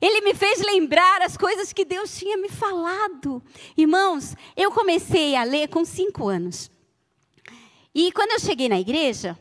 [0.00, 3.42] Ele me fez lembrar as coisas que Deus tinha me falado.
[3.76, 6.70] Irmãos, eu comecei a ler com cinco anos.
[7.94, 9.38] E quando eu cheguei na igreja,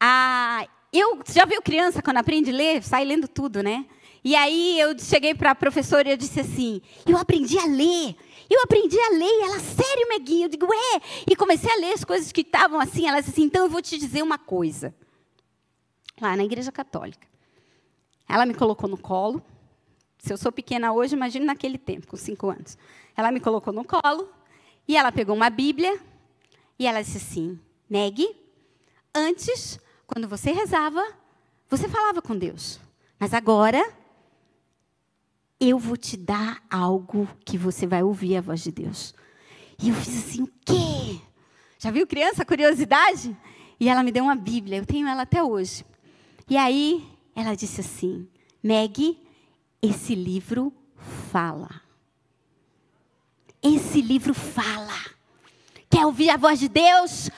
[0.00, 0.66] a...
[0.92, 3.86] eu já viu criança quando aprende a ler, sai lendo tudo, né?
[4.24, 8.16] E aí eu cheguei para a professora e eu disse assim: Eu aprendi a ler.
[8.50, 9.44] Eu aprendi a ler.
[9.44, 10.46] Ela, sério, Meguinha?
[10.46, 11.00] Eu digo, é.
[11.30, 13.06] E comecei a ler as coisas que estavam assim.
[13.06, 14.94] Ela disse assim: Então eu vou te dizer uma coisa.
[16.20, 17.26] Lá na Igreja Católica.
[18.28, 19.42] Ela me colocou no colo.
[20.18, 22.76] Se eu sou pequena hoje, imagine naquele tempo, com cinco anos.
[23.16, 24.28] Ela me colocou no colo.
[24.86, 25.98] E ela pegou uma Bíblia.
[26.78, 28.36] E ela disse assim: Meg,
[29.14, 31.04] antes, quando você rezava,
[31.68, 32.80] você falava com Deus.
[33.20, 33.92] Mas agora
[35.60, 39.14] eu vou te dar algo que você vai ouvir a voz de Deus.
[39.78, 41.20] E eu fiz assim, o quê?
[41.78, 43.36] Já viu criança, curiosidade?
[43.78, 45.84] E ela me deu uma Bíblia, eu tenho ela até hoje.
[46.48, 48.26] E aí ela disse assim:
[48.62, 49.20] Meg,
[49.82, 50.72] esse livro
[51.30, 51.82] fala.
[53.62, 54.98] Esse livro fala.
[55.90, 57.30] Quer ouvir a voz de Deus?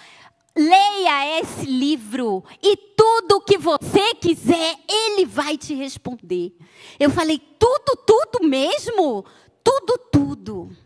[0.57, 6.53] Leia esse livro e tudo o que você quiser, ele vai te responder.
[6.99, 9.25] Eu falei, tudo, tudo mesmo?
[9.63, 10.77] Tudo, tudo.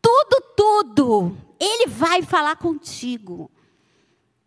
[0.00, 1.36] Tudo, tudo.
[1.60, 3.50] Ele vai falar contigo.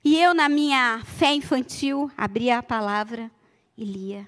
[0.03, 3.29] E eu, na minha fé infantil, abria a palavra
[3.77, 4.27] e lia.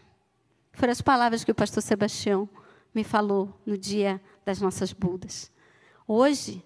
[0.74, 2.48] Foram as palavras que o pastor Sebastião
[2.94, 5.52] me falou no dia das nossas budas.
[6.08, 6.64] Hoje,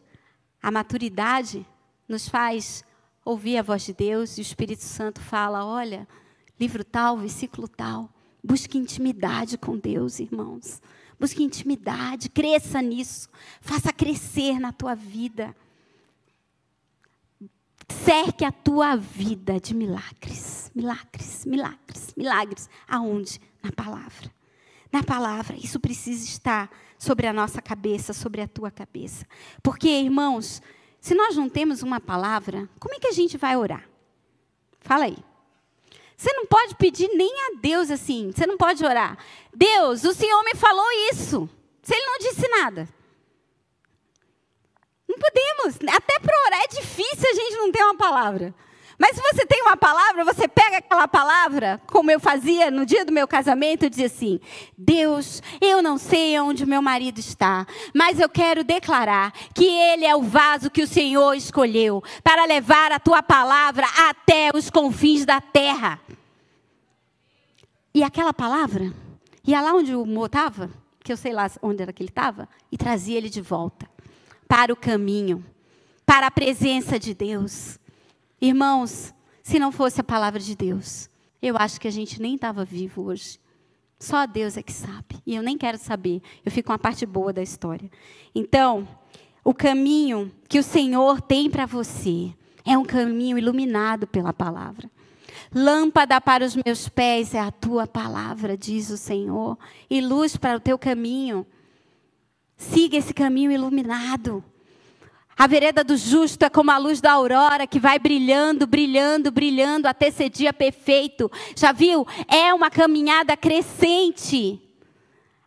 [0.62, 1.66] a maturidade
[2.08, 2.84] nos faz
[3.26, 6.08] ouvir a voz de Deus e o Espírito Santo fala: olha,
[6.60, 8.10] livro tal, versículo tal.
[8.44, 10.82] Busque intimidade com Deus, irmãos.
[11.20, 13.30] Busque intimidade, cresça nisso.
[13.62, 15.56] Faça crescer na tua vida.
[18.04, 22.70] Cerque a tua vida de milagres, milagres, milagres, milagres.
[22.88, 23.40] Aonde?
[23.62, 24.30] Na palavra.
[24.92, 25.56] Na palavra.
[25.56, 29.26] Isso precisa estar sobre a nossa cabeça, sobre a tua cabeça.
[29.62, 30.62] Porque, irmãos,
[31.04, 33.84] se nós não temos uma palavra, como é que a gente vai orar?
[34.80, 35.18] Fala aí.
[36.16, 38.32] Você não pode pedir nem a Deus assim.
[38.32, 39.18] Você não pode orar.
[39.54, 41.50] Deus, o Senhor me falou isso.
[41.82, 42.88] Se Ele não disse nada.
[45.06, 45.94] Não podemos.
[45.94, 48.56] Até para orar é difícil a gente não ter uma palavra.
[48.98, 53.04] Mas se você tem uma palavra, você pega aquela palavra, como eu fazia no dia
[53.04, 54.40] do meu casamento, e dizia assim:
[54.78, 60.16] Deus, eu não sei onde meu marido está, mas eu quero declarar que ele é
[60.16, 65.42] o vaso que o Senhor escolheu para levar a tua palavra até os confins da
[65.42, 66.00] terra.
[67.94, 68.92] E aquela palavra
[69.46, 70.70] ia lá onde o Mo estava,
[71.04, 73.88] que eu sei lá onde era que ele estava, e trazia ele de volta
[74.48, 75.44] para o caminho,
[76.06, 77.80] para a presença de Deus.
[78.44, 81.10] Irmãos, se não fosse a palavra de Deus,
[81.42, 83.40] eu acho que a gente nem estava vivo hoje.
[83.98, 85.16] Só Deus é que sabe.
[85.26, 86.22] E eu nem quero saber.
[86.44, 87.90] Eu fico com a parte boa da história.
[88.36, 88.86] Então,
[89.46, 92.34] o caminho que o Senhor tem para você
[92.66, 94.92] é um caminho iluminado pela palavra.
[95.56, 99.58] Lâmpada para os meus pés é a tua palavra, diz o Senhor,
[99.90, 101.48] e luz para o teu caminho.
[102.58, 104.44] Siga esse caminho iluminado.
[105.38, 109.88] A vereda do justo é como a luz da aurora que vai brilhando, brilhando, brilhando
[109.88, 111.32] até ser dia perfeito.
[111.56, 112.06] Já viu?
[112.28, 114.62] É uma caminhada crescente.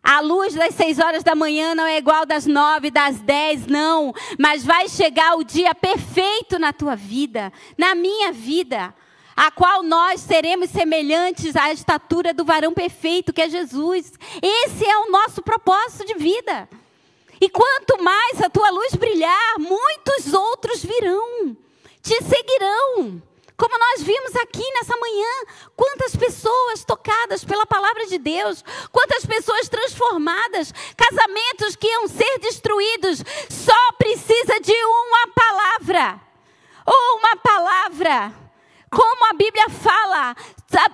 [0.03, 4.13] A luz das seis horas da manhã não é igual das nove, das dez, não.
[4.37, 8.93] Mas vai chegar o dia perfeito na tua vida, na minha vida,
[9.35, 14.13] a qual nós seremos semelhantes à estatura do varão perfeito, que é Jesus.
[14.41, 16.69] Esse é o nosso propósito de vida.
[17.39, 21.55] E quanto mais a tua luz brilhar, muitos outros virão,
[22.01, 23.21] te seguirão.
[23.55, 25.29] Como nós vimos aqui nessa manhã,
[25.75, 33.23] quantas pessoas tocadas pela palavra de Deus, quantas pessoas transformadas, casamentos que iam ser destruídos,
[33.49, 36.21] só precisa de uma palavra.
[36.85, 38.46] Uma palavra
[38.89, 40.35] como a Bíblia fala,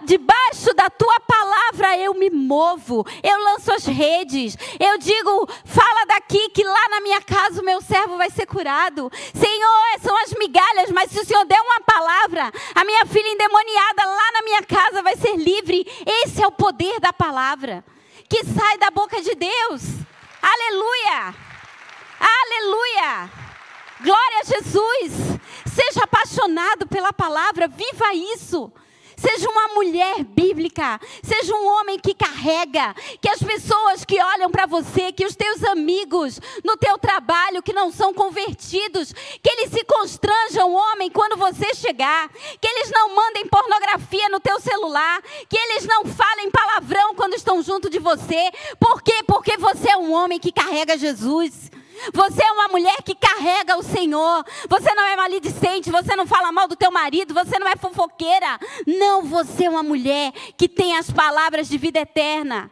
[0.05, 6.49] debaixo da tua palavra eu me movo, eu lanço as redes, eu digo, fala daqui
[6.49, 9.11] que lá na minha casa o meu servo vai ser curado.
[9.33, 14.05] Senhor, são as migalhas, mas se o Senhor der uma palavra, a minha filha endemoniada
[14.05, 15.85] lá na minha casa vai ser livre.
[16.23, 17.83] Esse é o poder da palavra
[18.29, 19.83] que sai da boca de Deus.
[20.41, 21.35] Aleluia!
[22.19, 23.42] Aleluia!
[24.03, 25.39] Glória a Jesus!
[25.73, 28.69] Seja apaixonado pela palavra, viva isso.
[29.15, 34.65] Seja uma mulher bíblica, seja um homem que carrega, que as pessoas que olham para
[34.65, 39.85] você, que os teus amigos no teu trabalho que não são convertidos, que eles se
[39.85, 42.29] constranjam, homem, quando você chegar,
[42.59, 47.61] que eles não mandem pornografia no teu celular, que eles não falem palavrão quando estão
[47.61, 48.51] junto de você.
[48.77, 49.23] Por quê?
[49.25, 51.71] Porque você é um homem que carrega Jesus.
[52.13, 54.45] Você é uma mulher que carrega o Senhor.
[54.69, 58.59] Você não é maledicente, você não fala mal do teu marido, você não é fofoqueira.
[58.85, 62.71] Não, você é uma mulher que tem as palavras de vida eterna.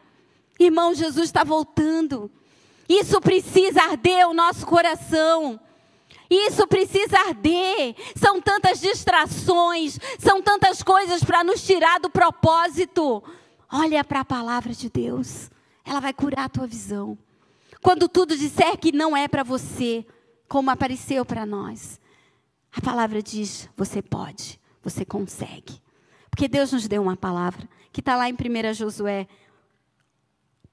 [0.60, 2.30] Irmão, Jesus está voltando.
[2.88, 5.60] Isso precisa arder o nosso coração.
[6.30, 7.96] Isso precisa arder.
[8.16, 13.24] São tantas distrações, são tantas coisas para nos tirar do propósito.
[13.72, 15.50] Olha para a palavra de Deus.
[15.86, 17.18] Ela vai curar a tua visão.
[17.82, 20.06] Quando tudo disser que não é para você,
[20.48, 22.00] como apareceu para nós,
[22.72, 25.82] a palavra diz: você pode, você consegue.
[26.30, 29.28] Porque Deus nos deu uma palavra que está lá em 1 Josué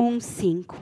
[0.01, 0.77] 1,5.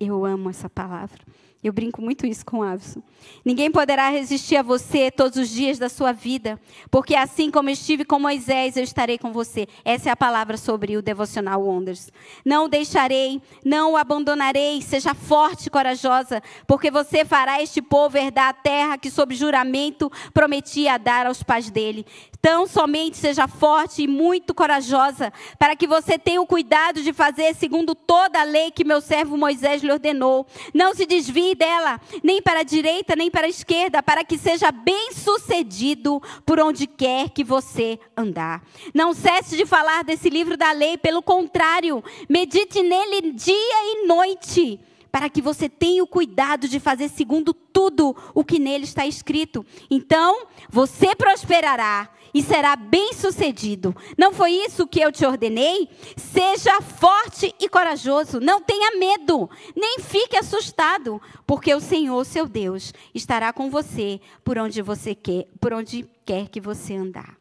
[0.00, 1.22] Eu amo essa palavra.
[1.64, 3.02] Eu brinco muito isso com o Avison.
[3.44, 8.04] Ninguém poderá resistir a você todos os dias da sua vida, porque assim como estive
[8.04, 9.66] com Moisés, eu estarei com você.
[9.84, 12.12] Essa é a palavra sobre o devocional Wonders.
[12.44, 14.80] Não o deixarei, não o abandonarei.
[14.80, 20.10] Seja forte e corajosa, porque você fará este povo herdar a terra que, sob juramento,
[20.32, 22.06] prometia dar aos pais dele.
[22.46, 27.56] Tão somente seja forte e muito corajosa, para que você tenha o cuidado de fazer
[27.56, 30.46] segundo toda a lei que meu servo Moisés lhe ordenou.
[30.72, 34.70] Não se desvie dela, nem para a direita, nem para a esquerda, para que seja
[34.70, 38.62] bem sucedido por onde quer que você andar.
[38.94, 44.78] Não cesse de falar desse livro da lei, pelo contrário, medite nele dia e noite
[45.10, 49.64] para que você tenha o cuidado de fazer segundo tudo o que nele está escrito.
[49.90, 53.96] Então, você prosperará e será bem-sucedido.
[54.18, 55.88] Não foi isso que eu te ordenei?
[56.18, 62.92] Seja forte e corajoso, não tenha medo, nem fique assustado, porque o Senhor, seu Deus,
[63.14, 67.38] estará com você por onde você quer, por onde quer que você andar.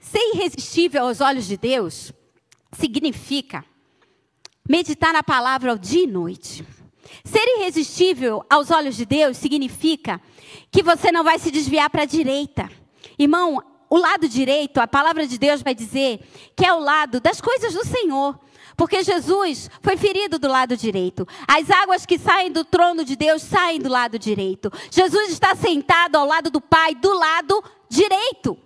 [0.00, 2.12] Ser irresistível aos olhos de Deus
[2.72, 3.64] significa
[4.68, 6.66] meditar na palavra dia e noite.
[7.24, 10.20] Ser irresistível aos olhos de Deus significa
[10.70, 12.70] que você não vai se desviar para a direita.
[13.18, 16.20] Irmão, o lado direito, a palavra de Deus vai dizer
[16.56, 18.38] que é o lado das coisas do Senhor.
[18.76, 21.26] Porque Jesus foi ferido do lado direito.
[21.48, 24.70] As águas que saem do trono de Deus saem do lado direito.
[24.90, 28.58] Jesus está sentado ao lado do Pai, do lado direito.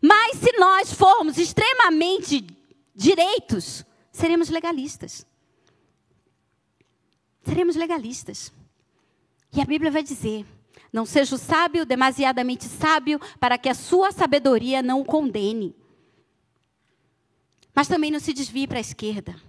[0.00, 2.46] Mas se nós formos extremamente
[2.94, 5.27] direitos, seremos legalistas
[7.48, 8.52] seremos legalistas.
[9.52, 10.46] E a Bíblia vai dizer:
[10.92, 15.74] não seja o sábio demasiadamente sábio para que a sua sabedoria não o condene.
[17.74, 19.40] Mas também não se desvie para a esquerda,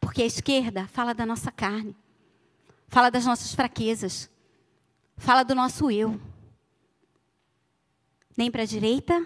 [0.00, 1.94] porque a esquerda fala da nossa carne,
[2.88, 4.30] fala das nossas fraquezas,
[5.16, 6.20] fala do nosso eu.
[8.36, 9.24] Nem para a direita,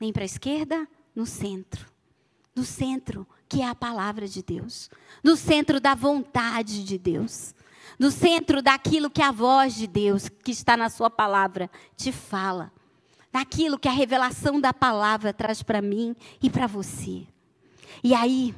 [0.00, 1.86] nem para a esquerda, no centro.
[2.56, 4.90] No centro, que é a palavra de Deus,
[5.22, 7.54] no centro da vontade de Deus,
[7.98, 12.72] no centro daquilo que a voz de Deus, que está na Sua palavra, te fala,
[13.32, 17.26] daquilo que a revelação da palavra traz para mim e para você.
[18.04, 18.54] E aí,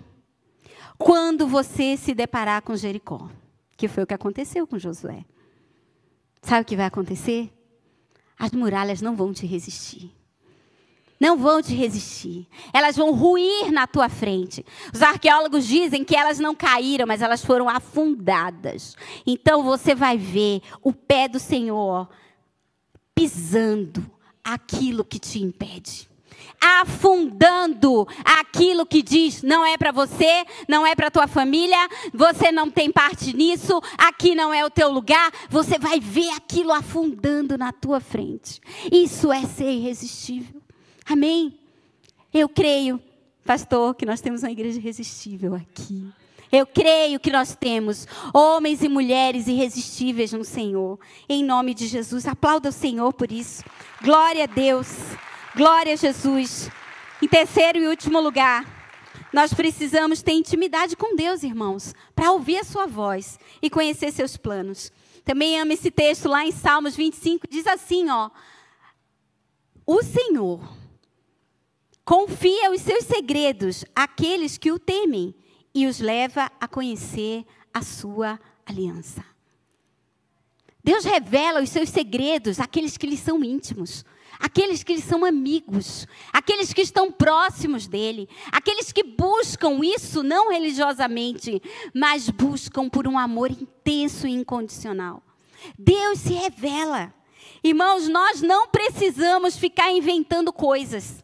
[0.98, 3.30] quando você se deparar com Jericó,
[3.80, 5.24] Que foi o que aconteceu com Josué.
[6.42, 7.50] Sabe o que vai acontecer?
[8.38, 10.14] As muralhas não vão te resistir.
[11.20, 12.48] Não vão te resistir.
[12.72, 14.64] Elas vão ruir na tua frente.
[14.92, 18.96] Os arqueólogos dizem que elas não caíram, mas elas foram afundadas.
[19.26, 22.08] Então você vai ver o pé do Senhor
[23.14, 24.10] pisando
[24.42, 26.10] aquilo que te impede
[26.60, 31.78] afundando aquilo que diz não é para você, não é para tua família,
[32.12, 36.72] você não tem parte nisso, aqui não é o teu lugar, você vai ver aquilo
[36.72, 38.60] afundando na tua frente.
[38.92, 40.59] Isso é ser irresistível.
[41.10, 41.58] Amém.
[42.32, 43.02] Eu creio,
[43.44, 46.08] pastor, que nós temos uma igreja irresistível aqui.
[46.52, 51.00] Eu creio que nós temos homens e mulheres irresistíveis no Senhor.
[51.28, 53.64] Em nome de Jesus, aplauda o Senhor por isso.
[54.00, 54.86] Glória a Deus.
[55.56, 56.70] Glória a Jesus.
[57.20, 58.64] Em terceiro e último lugar,
[59.32, 64.36] nós precisamos ter intimidade com Deus, irmãos, para ouvir a sua voz e conhecer seus
[64.36, 64.92] planos.
[65.24, 68.30] Também amo esse texto lá em Salmos 25, diz assim, ó:
[69.84, 70.78] O Senhor
[72.10, 75.32] confia os seus segredos àqueles que o temem
[75.72, 79.24] e os leva a conhecer a sua aliança.
[80.82, 84.04] Deus revela os seus segredos àqueles que lhe são íntimos
[84.40, 91.62] aqueles que são amigos, aqueles que estão próximos dele, aqueles que buscam isso não religiosamente,
[91.94, 95.22] mas buscam por um amor intenso e incondicional.
[95.78, 97.12] Deus se revela.
[97.62, 101.22] Irmãos, nós não precisamos ficar inventando coisas.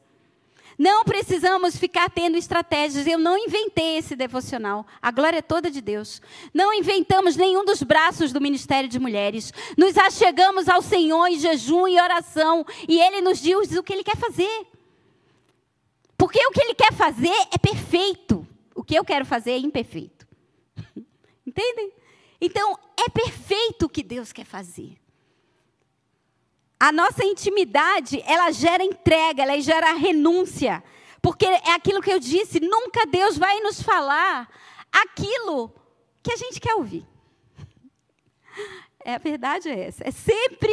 [0.78, 3.06] Não precisamos ficar tendo estratégias.
[3.06, 4.86] Eu não inventei esse devocional.
[5.00, 6.20] A glória é toda de Deus.
[6.52, 9.52] Não inventamos nenhum dos braços do Ministério de Mulheres.
[9.76, 12.64] Nos achegamos ao Senhor em jejum e oração.
[12.86, 14.66] E Ele nos diz o que Ele quer fazer.
[16.16, 18.46] Porque o que Ele quer fazer é perfeito.
[18.74, 20.26] O que eu quero fazer é imperfeito.
[21.46, 21.92] Entendem?
[22.38, 24.98] Então, é perfeito o que Deus quer fazer.
[26.78, 30.82] A nossa intimidade, ela gera entrega, ela gera renúncia.
[31.22, 34.48] Porque é aquilo que eu disse, nunca Deus vai nos falar
[34.92, 35.72] aquilo
[36.22, 37.06] que a gente quer ouvir.
[39.04, 40.06] É, a verdade é essa.
[40.06, 40.72] É sempre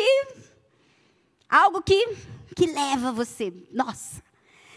[1.47, 2.18] algo que,
[2.56, 3.54] que leva você.
[3.72, 4.24] Nossa.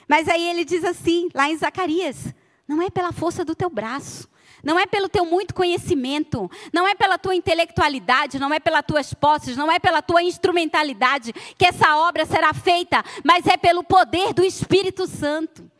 [0.07, 2.35] Mas aí ele diz assim, lá em Zacarias:
[2.68, 4.29] não é pela força do teu braço,
[4.67, 9.14] não é pelo teu muito conhecimento, não é pela tua intelectualidade, não é pelas tuas
[9.14, 14.35] posses, não é pela tua instrumentalidade que essa obra será feita, mas é pelo poder
[14.35, 15.71] do Espírito Santo.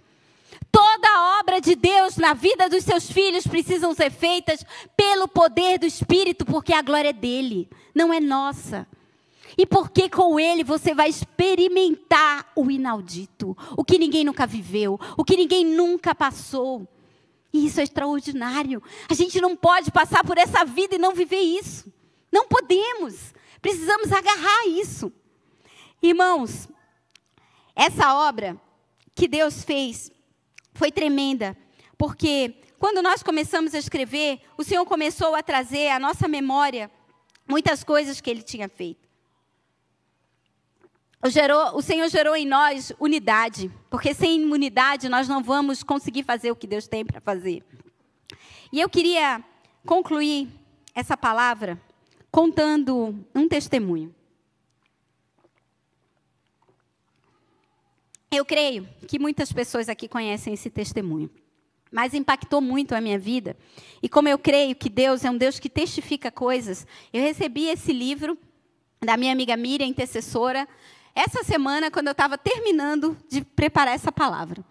[0.71, 4.65] Toda obra de Deus na vida dos seus filhos precisam ser feitas
[4.97, 8.87] pelo poder do Espírito, porque a glória é dele, não é nossa.
[9.59, 15.25] E porque com ele você vai experimentar o inaudito, o que ninguém nunca viveu, o
[15.25, 16.87] que ninguém nunca passou.
[17.65, 18.83] Isso é extraordinário.
[19.09, 21.93] A gente não pode passar por essa vida e não viver isso.
[22.31, 23.35] Não podemos.
[23.63, 25.13] Precisamos agarrar isso.
[26.03, 26.69] Irmãos,
[27.75, 28.61] essa obra
[29.15, 30.11] que Deus fez
[30.75, 31.57] foi tremenda,
[31.97, 36.91] porque quando nós começamos a escrever, o Senhor começou a trazer à nossa memória
[37.49, 39.06] muitas coisas que ele tinha feito
[41.25, 46.51] gerou, o Senhor gerou em nós unidade, porque sem unidade nós não vamos conseguir fazer
[46.51, 47.65] o que Deus tem para fazer.
[48.73, 49.43] E eu queria
[49.85, 50.49] concluir
[50.95, 51.81] essa palavra
[52.31, 54.15] contando um testemunho.
[58.31, 61.31] Eu creio que muitas pessoas aqui conhecem esse testemunho,
[61.91, 63.57] mas impactou muito a minha vida.
[64.03, 67.93] E como eu creio que Deus é um Deus que testifica coisas, eu recebi esse
[67.93, 68.37] livro
[69.01, 70.69] da minha amiga Miriam, intercessora,
[71.17, 74.63] essa semana, quando eu estava terminando de preparar essa palavra.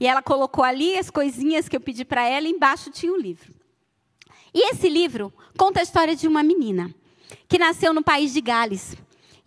[0.00, 3.16] E ela colocou ali as coisinhas que eu pedi para ela, e embaixo tinha um
[3.16, 3.54] livro.
[4.52, 6.92] E esse livro conta a história de uma menina
[7.48, 8.96] que nasceu no país de Gales.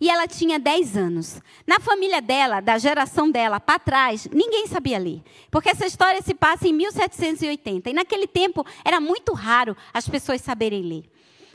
[0.00, 1.42] E ela tinha 10 anos.
[1.66, 5.22] Na família dela, da geração dela para trás, ninguém sabia ler.
[5.50, 7.90] Porque essa história se passa em 1780.
[7.90, 11.04] E naquele tempo era muito raro as pessoas saberem ler.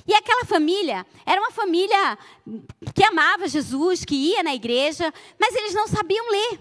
[0.08, 2.18] E aquela família era uma família
[2.94, 6.60] que amava Jesus, que ia na igreja, mas eles não sabiam ler.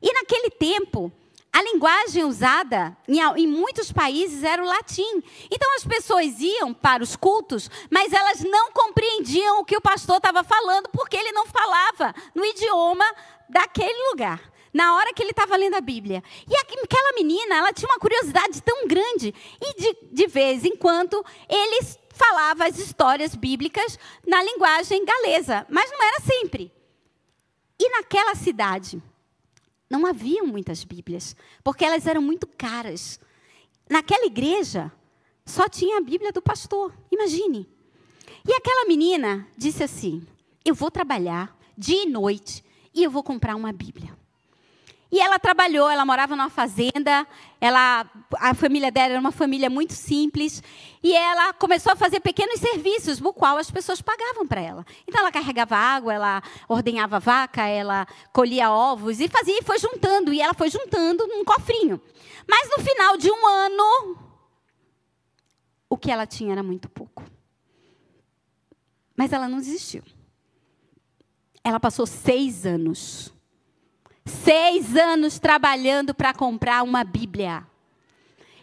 [0.00, 1.12] E naquele tempo,
[1.52, 5.22] a linguagem usada em, muitos países era o latim.
[5.50, 10.18] Então as pessoas iam para os cultos, mas elas não compreendiam o que o pastor
[10.18, 13.04] estava falando, porque ele não falava no idioma
[13.48, 14.40] daquele lugar.
[14.72, 16.22] Na hora que ele estava lendo a Bíblia.
[16.48, 19.34] E aquela menina, ela tinha uma curiosidade tão grande.
[19.60, 25.90] E de, de vez em quando, eles falava as histórias bíblicas na linguagem galesa, mas
[25.90, 26.70] não era sempre.
[27.78, 29.02] E naquela cidade
[29.88, 33.18] não haviam muitas Bíblias, porque elas eram muito caras.
[33.88, 34.92] Naquela igreja
[35.46, 36.92] só tinha a Bíblia do pastor.
[37.10, 37.66] Imagine.
[38.46, 40.24] E aquela menina disse assim:
[40.62, 42.62] Eu vou trabalhar dia e noite
[42.94, 44.16] e eu vou comprar uma Bíblia.
[45.12, 47.26] E ela trabalhou, ela morava numa fazenda,
[47.60, 48.08] ela,
[48.38, 50.62] a família dela era uma família muito simples,
[51.02, 54.86] e ela começou a fazer pequenos serviços, no qual as pessoas pagavam para ela.
[55.08, 60.32] Então ela carregava água, ela ordenhava vaca, ela colhia ovos e fazia e foi juntando,
[60.32, 62.00] e ela foi juntando num cofrinho.
[62.48, 64.16] Mas no final de um ano,
[65.88, 67.24] o que ela tinha era muito pouco.
[69.16, 70.04] Mas ela não desistiu.
[71.64, 73.34] Ela passou seis anos
[74.30, 77.66] Seis anos trabalhando para comprar uma Bíblia.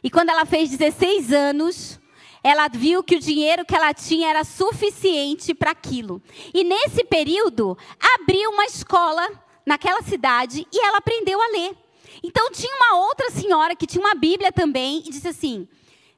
[0.04, 2.00] E quando ela fez 16 anos,
[2.44, 6.22] ela viu que o dinheiro que ela tinha era suficiente para aquilo.
[6.54, 7.78] E nesse período,
[8.16, 9.28] abriu uma escola
[9.66, 11.76] naquela cidade e ela aprendeu a ler.
[12.24, 15.68] Então tinha uma outra senhora que tinha uma Bíblia também e disse assim: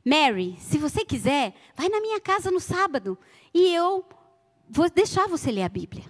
[0.05, 3.17] Mary, se você quiser, vai na minha casa no sábado
[3.53, 4.05] e eu
[4.69, 6.05] vou deixar você ler a Bíblia.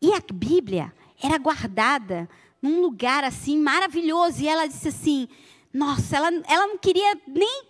[0.00, 0.92] E a Bíblia
[1.22, 2.28] era guardada
[2.60, 4.42] num lugar assim maravilhoso.
[4.42, 5.28] E ela disse assim:
[5.72, 7.64] Nossa, ela, ela não queria nem.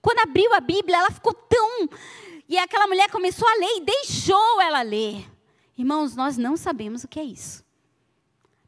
[0.00, 1.88] Quando abriu a Bíblia, ela ficou tão.
[2.48, 5.30] E aquela mulher começou a ler e deixou ela ler.
[5.76, 7.64] Irmãos, nós não sabemos o que é isso.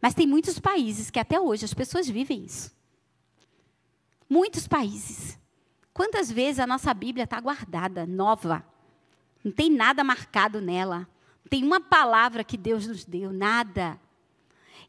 [0.01, 2.75] Mas tem muitos países que até hoje as pessoas vivem isso.
[4.29, 5.39] Muitos países.
[5.93, 8.64] Quantas vezes a nossa Bíblia está guardada, nova?
[9.45, 11.09] Não tem nada marcado nela.
[11.45, 14.01] Não tem uma palavra que Deus nos deu, nada.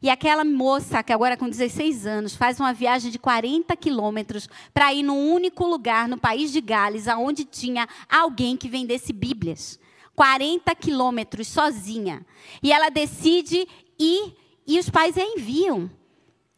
[0.00, 4.92] E aquela moça, que agora com 16 anos, faz uma viagem de 40 quilômetros para
[4.94, 9.78] ir num único lugar no país de Gales, aonde tinha alguém que vendesse Bíblias.
[10.14, 12.24] 40 quilômetros sozinha.
[12.62, 13.66] E ela decide
[13.98, 14.34] ir
[14.66, 15.90] e os pais a enviam.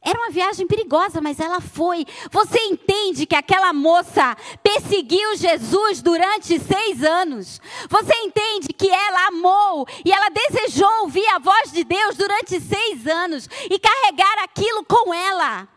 [0.03, 2.07] Era uma viagem perigosa, mas ela foi.
[2.30, 7.61] Você entende que aquela moça perseguiu Jesus durante seis anos?
[7.88, 13.07] Você entende que ela amou e ela desejou ouvir a voz de Deus durante seis
[13.07, 15.68] anos e carregar aquilo com ela?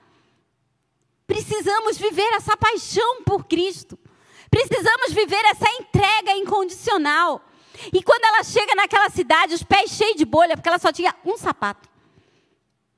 [1.27, 3.99] Precisamos viver essa paixão por Cristo.
[4.49, 7.41] Precisamos viver essa entrega incondicional.
[7.91, 11.13] E quando ela chega naquela cidade, os pés cheios de bolha, porque ela só tinha
[11.25, 11.92] um sapato.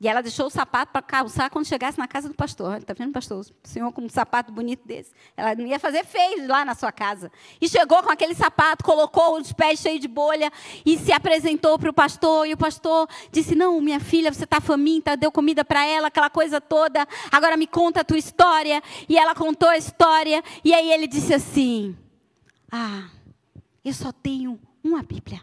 [0.05, 2.77] E ela deixou o sapato para calçar quando chegasse na casa do pastor.
[2.77, 3.39] Está vendo, pastor?
[3.39, 5.11] O senhor com um sapato bonito desse.
[5.35, 7.31] Ela não ia fazer feio lá na sua casa.
[7.59, 10.51] E chegou com aquele sapato, colocou os pés cheios de bolha
[10.85, 12.45] e se apresentou para o pastor.
[12.45, 16.29] E o pastor disse: Não, minha filha, você está faminta, deu comida para ela, aquela
[16.29, 17.07] coisa toda.
[17.31, 18.83] Agora me conta a tua história.
[19.09, 20.43] E ela contou a história.
[20.63, 21.97] E aí ele disse assim:
[22.71, 23.09] Ah,
[23.83, 25.41] eu só tenho uma Bíblia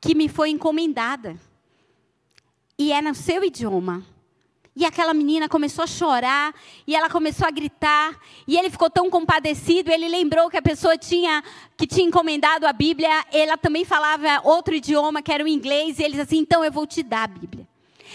[0.00, 1.38] que me foi encomendada
[2.78, 4.04] e é no seu idioma.
[4.76, 6.54] E aquela menina começou a chorar,
[6.86, 8.16] e ela começou a gritar,
[8.46, 11.42] e ele ficou tão compadecido, ele lembrou que a pessoa tinha
[11.76, 16.04] que tinha encomendado a Bíblia, ela também falava outro idioma, que era o inglês, e
[16.04, 17.66] ele assim: "Então eu vou te dar a Bíblia".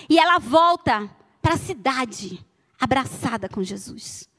[0.10, 1.10] E ela volta
[1.42, 2.40] para a cidade,
[2.80, 4.30] abraçada com Jesus.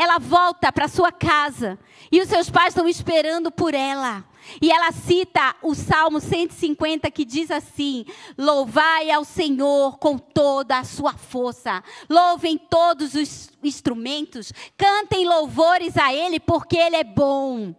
[0.00, 1.78] Ela volta para sua casa,
[2.10, 4.24] e os seus pais estão esperando por ela.
[4.58, 8.06] E ela cita o Salmo 150 que diz assim:
[8.38, 16.14] Louvai ao Senhor com toda a sua força, louvem todos os instrumentos, cantem louvores a
[16.14, 17.74] Ele, porque Ele é bom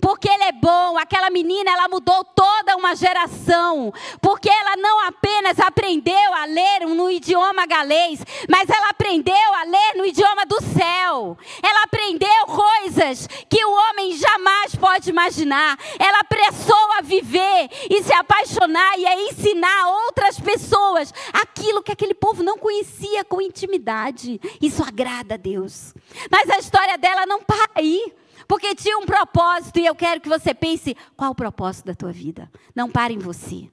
[0.00, 0.98] porque ele é bom.
[0.98, 7.10] Aquela menina, ela mudou toda uma geração, porque ela não apenas aprendeu a ler no
[7.10, 11.36] idioma galês, mas ela aprendeu a ler no idioma do céu.
[11.62, 15.78] Ela aprendeu coisas que o homem jamais pode imaginar.
[15.98, 22.14] Ela apressou a viver e se apaixonar e a ensinar outras pessoas aquilo que aquele
[22.14, 24.40] povo não conhecia com intimidade.
[24.60, 25.94] Isso agrada a Deus.
[26.30, 28.12] Mas a história dela não para aí.
[28.46, 32.12] Porque tinha um propósito e eu quero que você pense qual o propósito da tua
[32.12, 32.50] vida.
[32.74, 33.70] Não pare em você.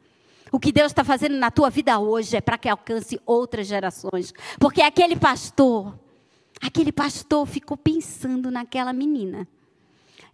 [0.52, 4.34] O que Deus está fazendo na tua vida hoje é para que alcance outras gerações.
[4.60, 5.98] Porque aquele pastor,
[6.62, 9.48] aquele pastor ficou pensando naquela menina.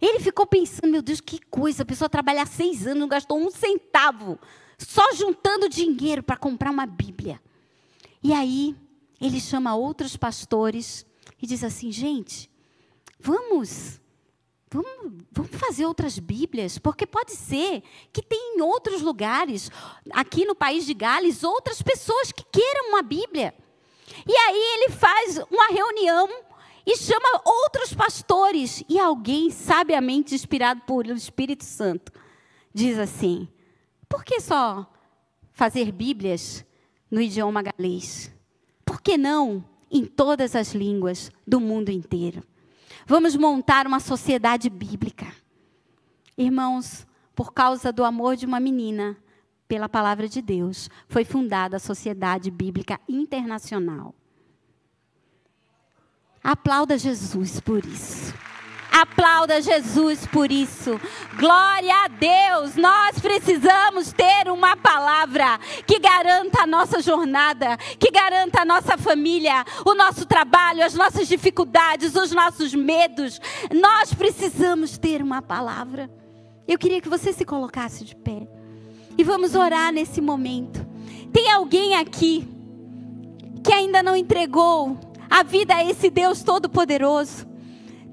[0.00, 3.50] Ele ficou pensando, meu Deus, que coisa, a pessoa trabalhar seis anos, não gastou um
[3.50, 4.38] centavo,
[4.76, 7.40] só juntando dinheiro para comprar uma Bíblia.
[8.22, 8.76] E aí,
[9.20, 11.04] ele chama outros pastores
[11.40, 12.48] e diz assim: gente,
[13.18, 14.00] vamos
[14.70, 19.70] Vamos, vamos, fazer outras Bíblias, porque pode ser que tem em outros lugares,
[20.10, 23.54] aqui no país de Gales, outras pessoas que queiram uma Bíblia.
[24.26, 26.28] E aí ele faz uma reunião
[26.86, 28.82] e chama outros pastores.
[28.88, 32.12] E alguém, sabiamente inspirado por o Espírito Santo,
[32.72, 33.48] diz assim:
[34.08, 34.90] por que só
[35.52, 36.64] fazer Bíblias
[37.10, 38.32] no idioma galês?
[38.84, 42.42] Por que não em todas as línguas do mundo inteiro?
[43.08, 45.32] Vamos montar uma sociedade bíblica.
[46.36, 49.16] Irmãos, por causa do amor de uma menina,
[49.66, 54.14] pela palavra de Deus, foi fundada a Sociedade Bíblica Internacional.
[56.44, 58.34] Aplauda Jesus por isso.
[59.00, 61.00] Aplauda Jesus por isso.
[61.38, 62.74] Glória a Deus.
[62.74, 69.64] Nós precisamos ter uma palavra que garanta a nossa jornada, que garanta a nossa família,
[69.86, 73.40] o nosso trabalho, as nossas dificuldades, os nossos medos.
[73.72, 76.10] Nós precisamos ter uma palavra.
[76.66, 78.48] Eu queria que você se colocasse de pé.
[79.16, 80.84] E vamos orar nesse momento.
[81.32, 82.48] Tem alguém aqui
[83.62, 84.98] que ainda não entregou
[85.30, 87.46] a vida a esse Deus Todo-Poderoso?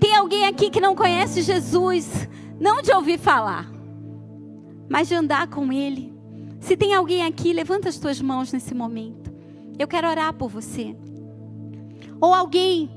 [0.05, 2.29] Tem alguém aqui que não conhece Jesus,
[2.59, 3.67] não de ouvir falar,
[4.87, 6.13] mas de andar com Ele?
[6.59, 9.33] Se tem alguém aqui, levanta as tuas mãos nesse momento.
[9.79, 10.95] Eu quero orar por você.
[12.21, 12.87] Ou alguém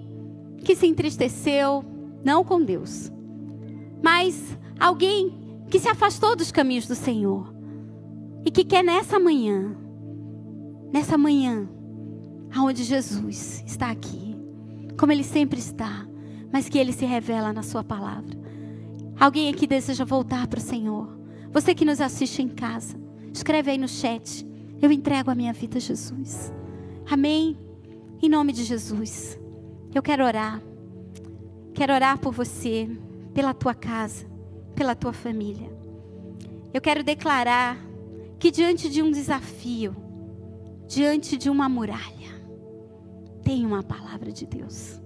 [0.62, 1.82] que se entristeceu,
[2.22, 3.10] não com Deus,
[4.02, 7.54] mas alguém que se afastou dos caminhos do Senhor
[8.44, 9.74] e que quer nessa manhã,
[10.92, 11.66] nessa manhã,
[12.54, 14.36] aonde Jesus está aqui,
[14.98, 16.06] como Ele sempre está,
[16.52, 18.36] mas que Ele se revela na Sua palavra.
[19.18, 21.18] Alguém aqui deseja voltar para o Senhor?
[21.52, 22.96] Você que nos assiste em casa,
[23.32, 24.46] escreve aí no chat.
[24.80, 26.52] Eu entrego a minha vida a Jesus.
[27.10, 27.58] Amém?
[28.22, 29.38] Em nome de Jesus.
[29.94, 30.62] Eu quero orar.
[31.74, 32.88] Quero orar por você,
[33.34, 34.26] pela tua casa,
[34.74, 35.72] pela tua família.
[36.72, 37.76] Eu quero declarar
[38.38, 39.96] que diante de um desafio,
[40.86, 42.28] diante de uma muralha,
[43.42, 44.97] tem uma palavra de Deus.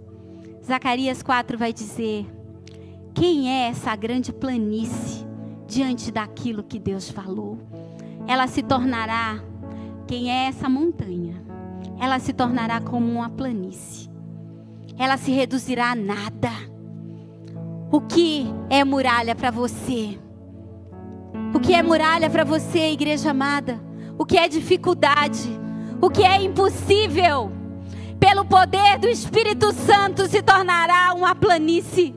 [0.64, 2.26] Zacarias 4 vai dizer:
[3.12, 5.26] Quem é essa grande planície
[5.66, 7.58] diante daquilo que Deus falou?
[8.28, 9.42] Ela se tornará,
[10.06, 11.42] quem é essa montanha?
[12.00, 14.08] Ela se tornará como uma planície.
[14.96, 16.50] Ela se reduzirá a nada.
[17.90, 20.18] O que é muralha para você?
[21.54, 23.80] O que é muralha para você, igreja amada?
[24.16, 25.48] O que é dificuldade?
[26.00, 27.61] O que é impossível?
[28.22, 32.14] Pelo poder do Espírito Santo se tornará uma planície,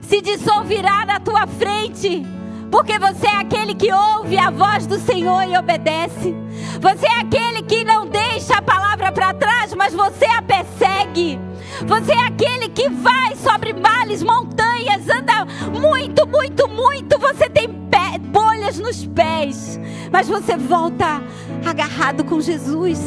[0.00, 2.24] se dissolverá na tua frente,
[2.70, 6.34] porque você é aquele que ouve a voz do Senhor e obedece.
[6.80, 11.38] Você é aquele que não deixa a palavra para trás, mas você a persegue.
[11.86, 15.44] Você é aquele que vai sobre vales, montanhas, anda
[15.78, 17.18] muito, muito, muito.
[17.18, 19.78] Você tem pé, bolhas nos pés,
[20.10, 21.22] mas você volta
[21.66, 22.98] agarrado com Jesus.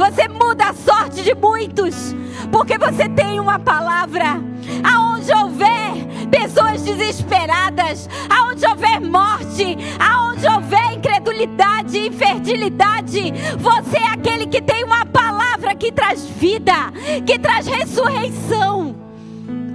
[0.00, 2.16] Você muda a sorte de muitos,
[2.50, 4.40] porque você tem uma palavra.
[4.82, 5.92] Aonde houver
[6.30, 15.04] pessoas desesperadas, aonde houver morte, aonde houver incredulidade, infertilidade, você é aquele que tem uma
[15.04, 16.90] palavra que traz vida,
[17.26, 18.96] que traz ressurreição.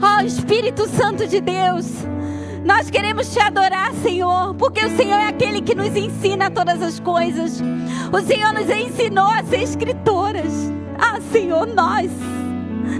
[0.01, 1.85] Ó oh, Espírito Santo de Deus,
[2.65, 6.99] nós queremos te adorar, Senhor, porque o Senhor é aquele que nos ensina todas as
[6.99, 7.61] coisas.
[8.11, 10.51] O Senhor nos ensinou a ser escritoras.
[10.97, 12.09] Ah, Senhor, nós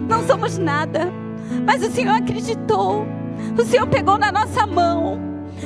[0.08, 1.12] não somos nada,
[1.66, 3.08] mas o Senhor acreditou.
[3.58, 5.20] O Senhor pegou na nossa mão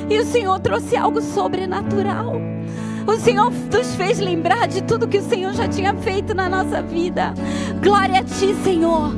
[0.08, 2.40] e o Senhor trouxe algo sobrenatural.
[3.10, 6.80] O Senhor nos fez lembrar de tudo que o Senhor já tinha feito na nossa
[6.80, 7.34] vida.
[7.82, 9.12] Glória a Ti, Senhor.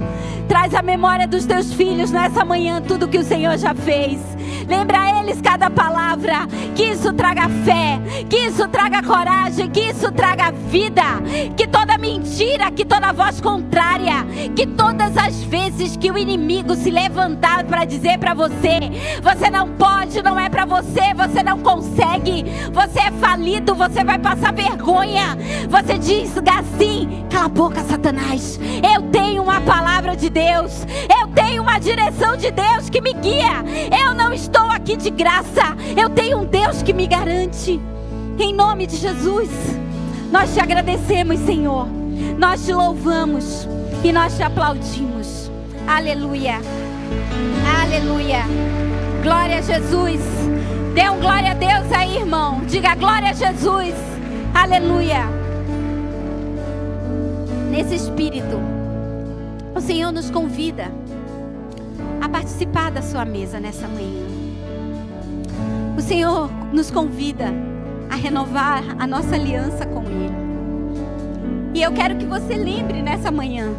[0.49, 4.18] Traz a memória dos teus filhos nessa manhã tudo que o Senhor já fez.
[4.66, 6.47] Lembra a eles cada palavra.
[6.74, 11.03] Que isso traga fé, que isso traga coragem, que isso traga vida.
[11.55, 14.24] Que toda mentira, que toda voz contrária,
[14.57, 18.90] que todas as vezes que o inimigo se levantar para dizer para você,
[19.22, 24.18] você não pode, não é para você, você não consegue, você é falido, você vai
[24.18, 25.37] passar vergonha.
[25.68, 28.61] Você diz assim: cala a boca, Satanás.
[28.95, 30.87] Eu tenho uma palavra de Deus,
[31.20, 33.64] eu tenho uma direção de Deus que me guia.
[34.05, 37.80] Eu não estou aqui de graça, eu tenho um Deus que me garante.
[38.39, 39.51] Em nome de Jesus,
[40.30, 41.89] nós te agradecemos, Senhor.
[42.39, 43.68] Nós te louvamos
[44.05, 45.51] e nós te aplaudimos.
[45.87, 46.61] Aleluia.
[47.83, 48.45] Aleluia.
[49.22, 50.20] Glória a Jesus.
[50.95, 52.61] Dê um glória a Deus aí, irmão.
[52.66, 53.95] Diga glória a Jesus.
[54.53, 55.24] Aleluia.
[57.70, 58.61] Nesse espírito,
[59.74, 60.93] o Senhor nos convida
[62.20, 64.26] a participar da sua mesa nessa manhã.
[65.97, 67.47] O Senhor nos convida
[68.11, 70.30] a renovar a nossa aliança com Ele.
[71.72, 73.72] E eu quero que você lembre nessa manhã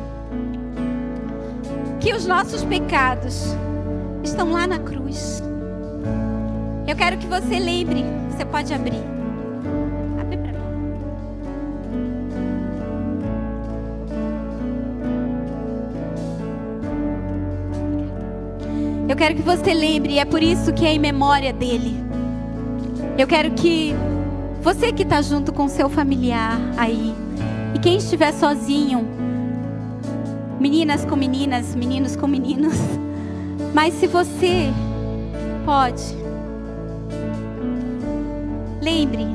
[2.00, 3.56] que os nossos pecados
[4.24, 5.44] estão lá na cruz.
[6.94, 9.02] Eu quero que você lembre, você pode abrir.
[10.22, 10.60] Abre para mim.
[19.10, 21.98] Eu quero que você lembre, é por isso que é em memória dele.
[23.18, 23.96] Eu quero que
[24.62, 27.12] você que está junto com seu familiar aí,
[27.74, 29.04] e quem estiver sozinho,
[30.60, 32.78] meninas com meninas, meninos com meninos,
[33.74, 34.72] mas se você
[35.66, 36.23] pode,
[38.84, 39.26] lembre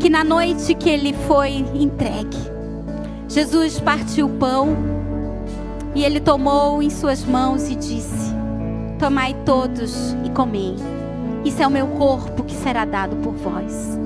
[0.00, 2.38] que na noite que ele foi entregue,
[3.28, 4.74] Jesus partiu o pão
[5.94, 8.34] e ele tomou em suas mãos e disse:
[8.98, 10.74] Tomai todos e comei.
[11.44, 13.98] Isso é o meu corpo que será dado por vós.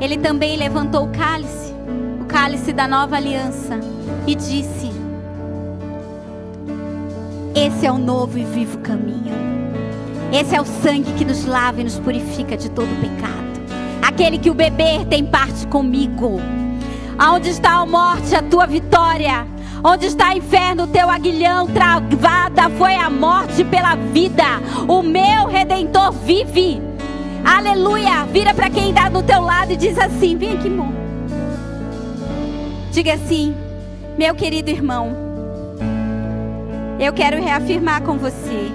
[0.00, 1.72] Ele também levantou o cálice,
[2.20, 3.78] o cálice da nova aliança,
[4.26, 4.90] e disse:
[7.54, 9.38] Esse é o novo e vivo caminho.
[10.32, 13.47] Esse é o sangue que nos lava e nos purifica de todo pecado.
[14.18, 16.40] Aquele que o beber tem parte comigo.
[17.16, 19.46] Aonde está a morte, a tua vitória?
[19.84, 24.42] Onde está inferno, teu aguilhão travada foi a morte pela vida.
[24.88, 26.82] O meu redentor vive.
[27.44, 28.24] Aleluia!
[28.24, 30.92] Vira para quem está do teu lado e diz assim: Vem aqui, irmão.
[32.90, 33.54] Diga assim:
[34.18, 35.12] Meu querido irmão,
[36.98, 38.72] eu quero reafirmar com você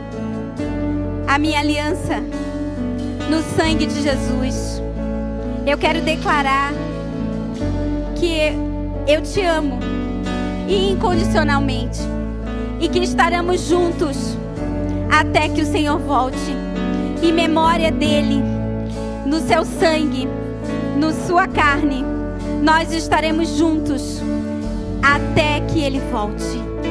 [1.27, 2.23] a minha aliança
[3.29, 4.82] no sangue de Jesus.
[5.65, 6.73] Eu quero declarar
[8.15, 8.51] que
[9.07, 9.79] eu te amo
[10.67, 11.99] e incondicionalmente
[12.81, 14.37] e que estaremos juntos
[15.09, 16.37] até que o Senhor volte.
[17.21, 18.43] Em memória dele,
[19.25, 20.27] no seu sangue,
[20.97, 22.03] no sua carne,
[22.61, 24.21] nós estaremos juntos
[25.01, 26.43] até que ele volte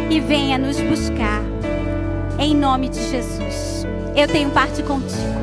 [0.09, 1.43] e venha nos buscar.
[2.39, 3.87] Em nome de Jesus.
[4.17, 5.42] Eu tenho parte contigo.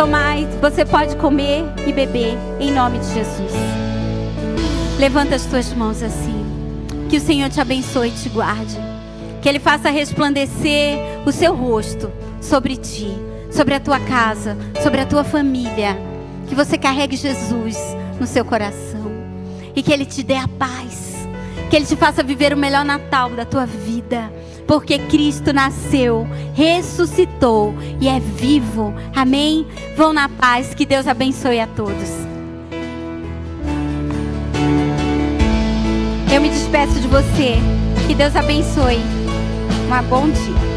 [0.00, 3.52] Tomai, você pode comer e beber em nome de Jesus.
[4.98, 6.42] Levanta as tuas mãos assim.
[7.10, 8.78] Que o Senhor te abençoe e te guarde.
[9.42, 13.10] Que Ele faça resplandecer o seu rosto sobre ti,
[13.50, 15.94] sobre a tua casa, sobre a tua família.
[16.48, 17.76] Que você carregue Jesus
[18.18, 19.04] no seu coração.
[19.76, 21.28] E que Ele te dê a paz.
[21.68, 24.32] Que Ele te faça viver o melhor Natal da tua vida.
[24.70, 28.94] Porque Cristo nasceu, ressuscitou e é vivo.
[29.16, 29.66] Amém?
[29.96, 30.74] Vão na paz.
[30.74, 32.08] Que Deus abençoe a todos.
[36.32, 37.56] Eu me despeço de você.
[38.06, 39.00] Que Deus abençoe.
[39.88, 40.69] Um bom dia.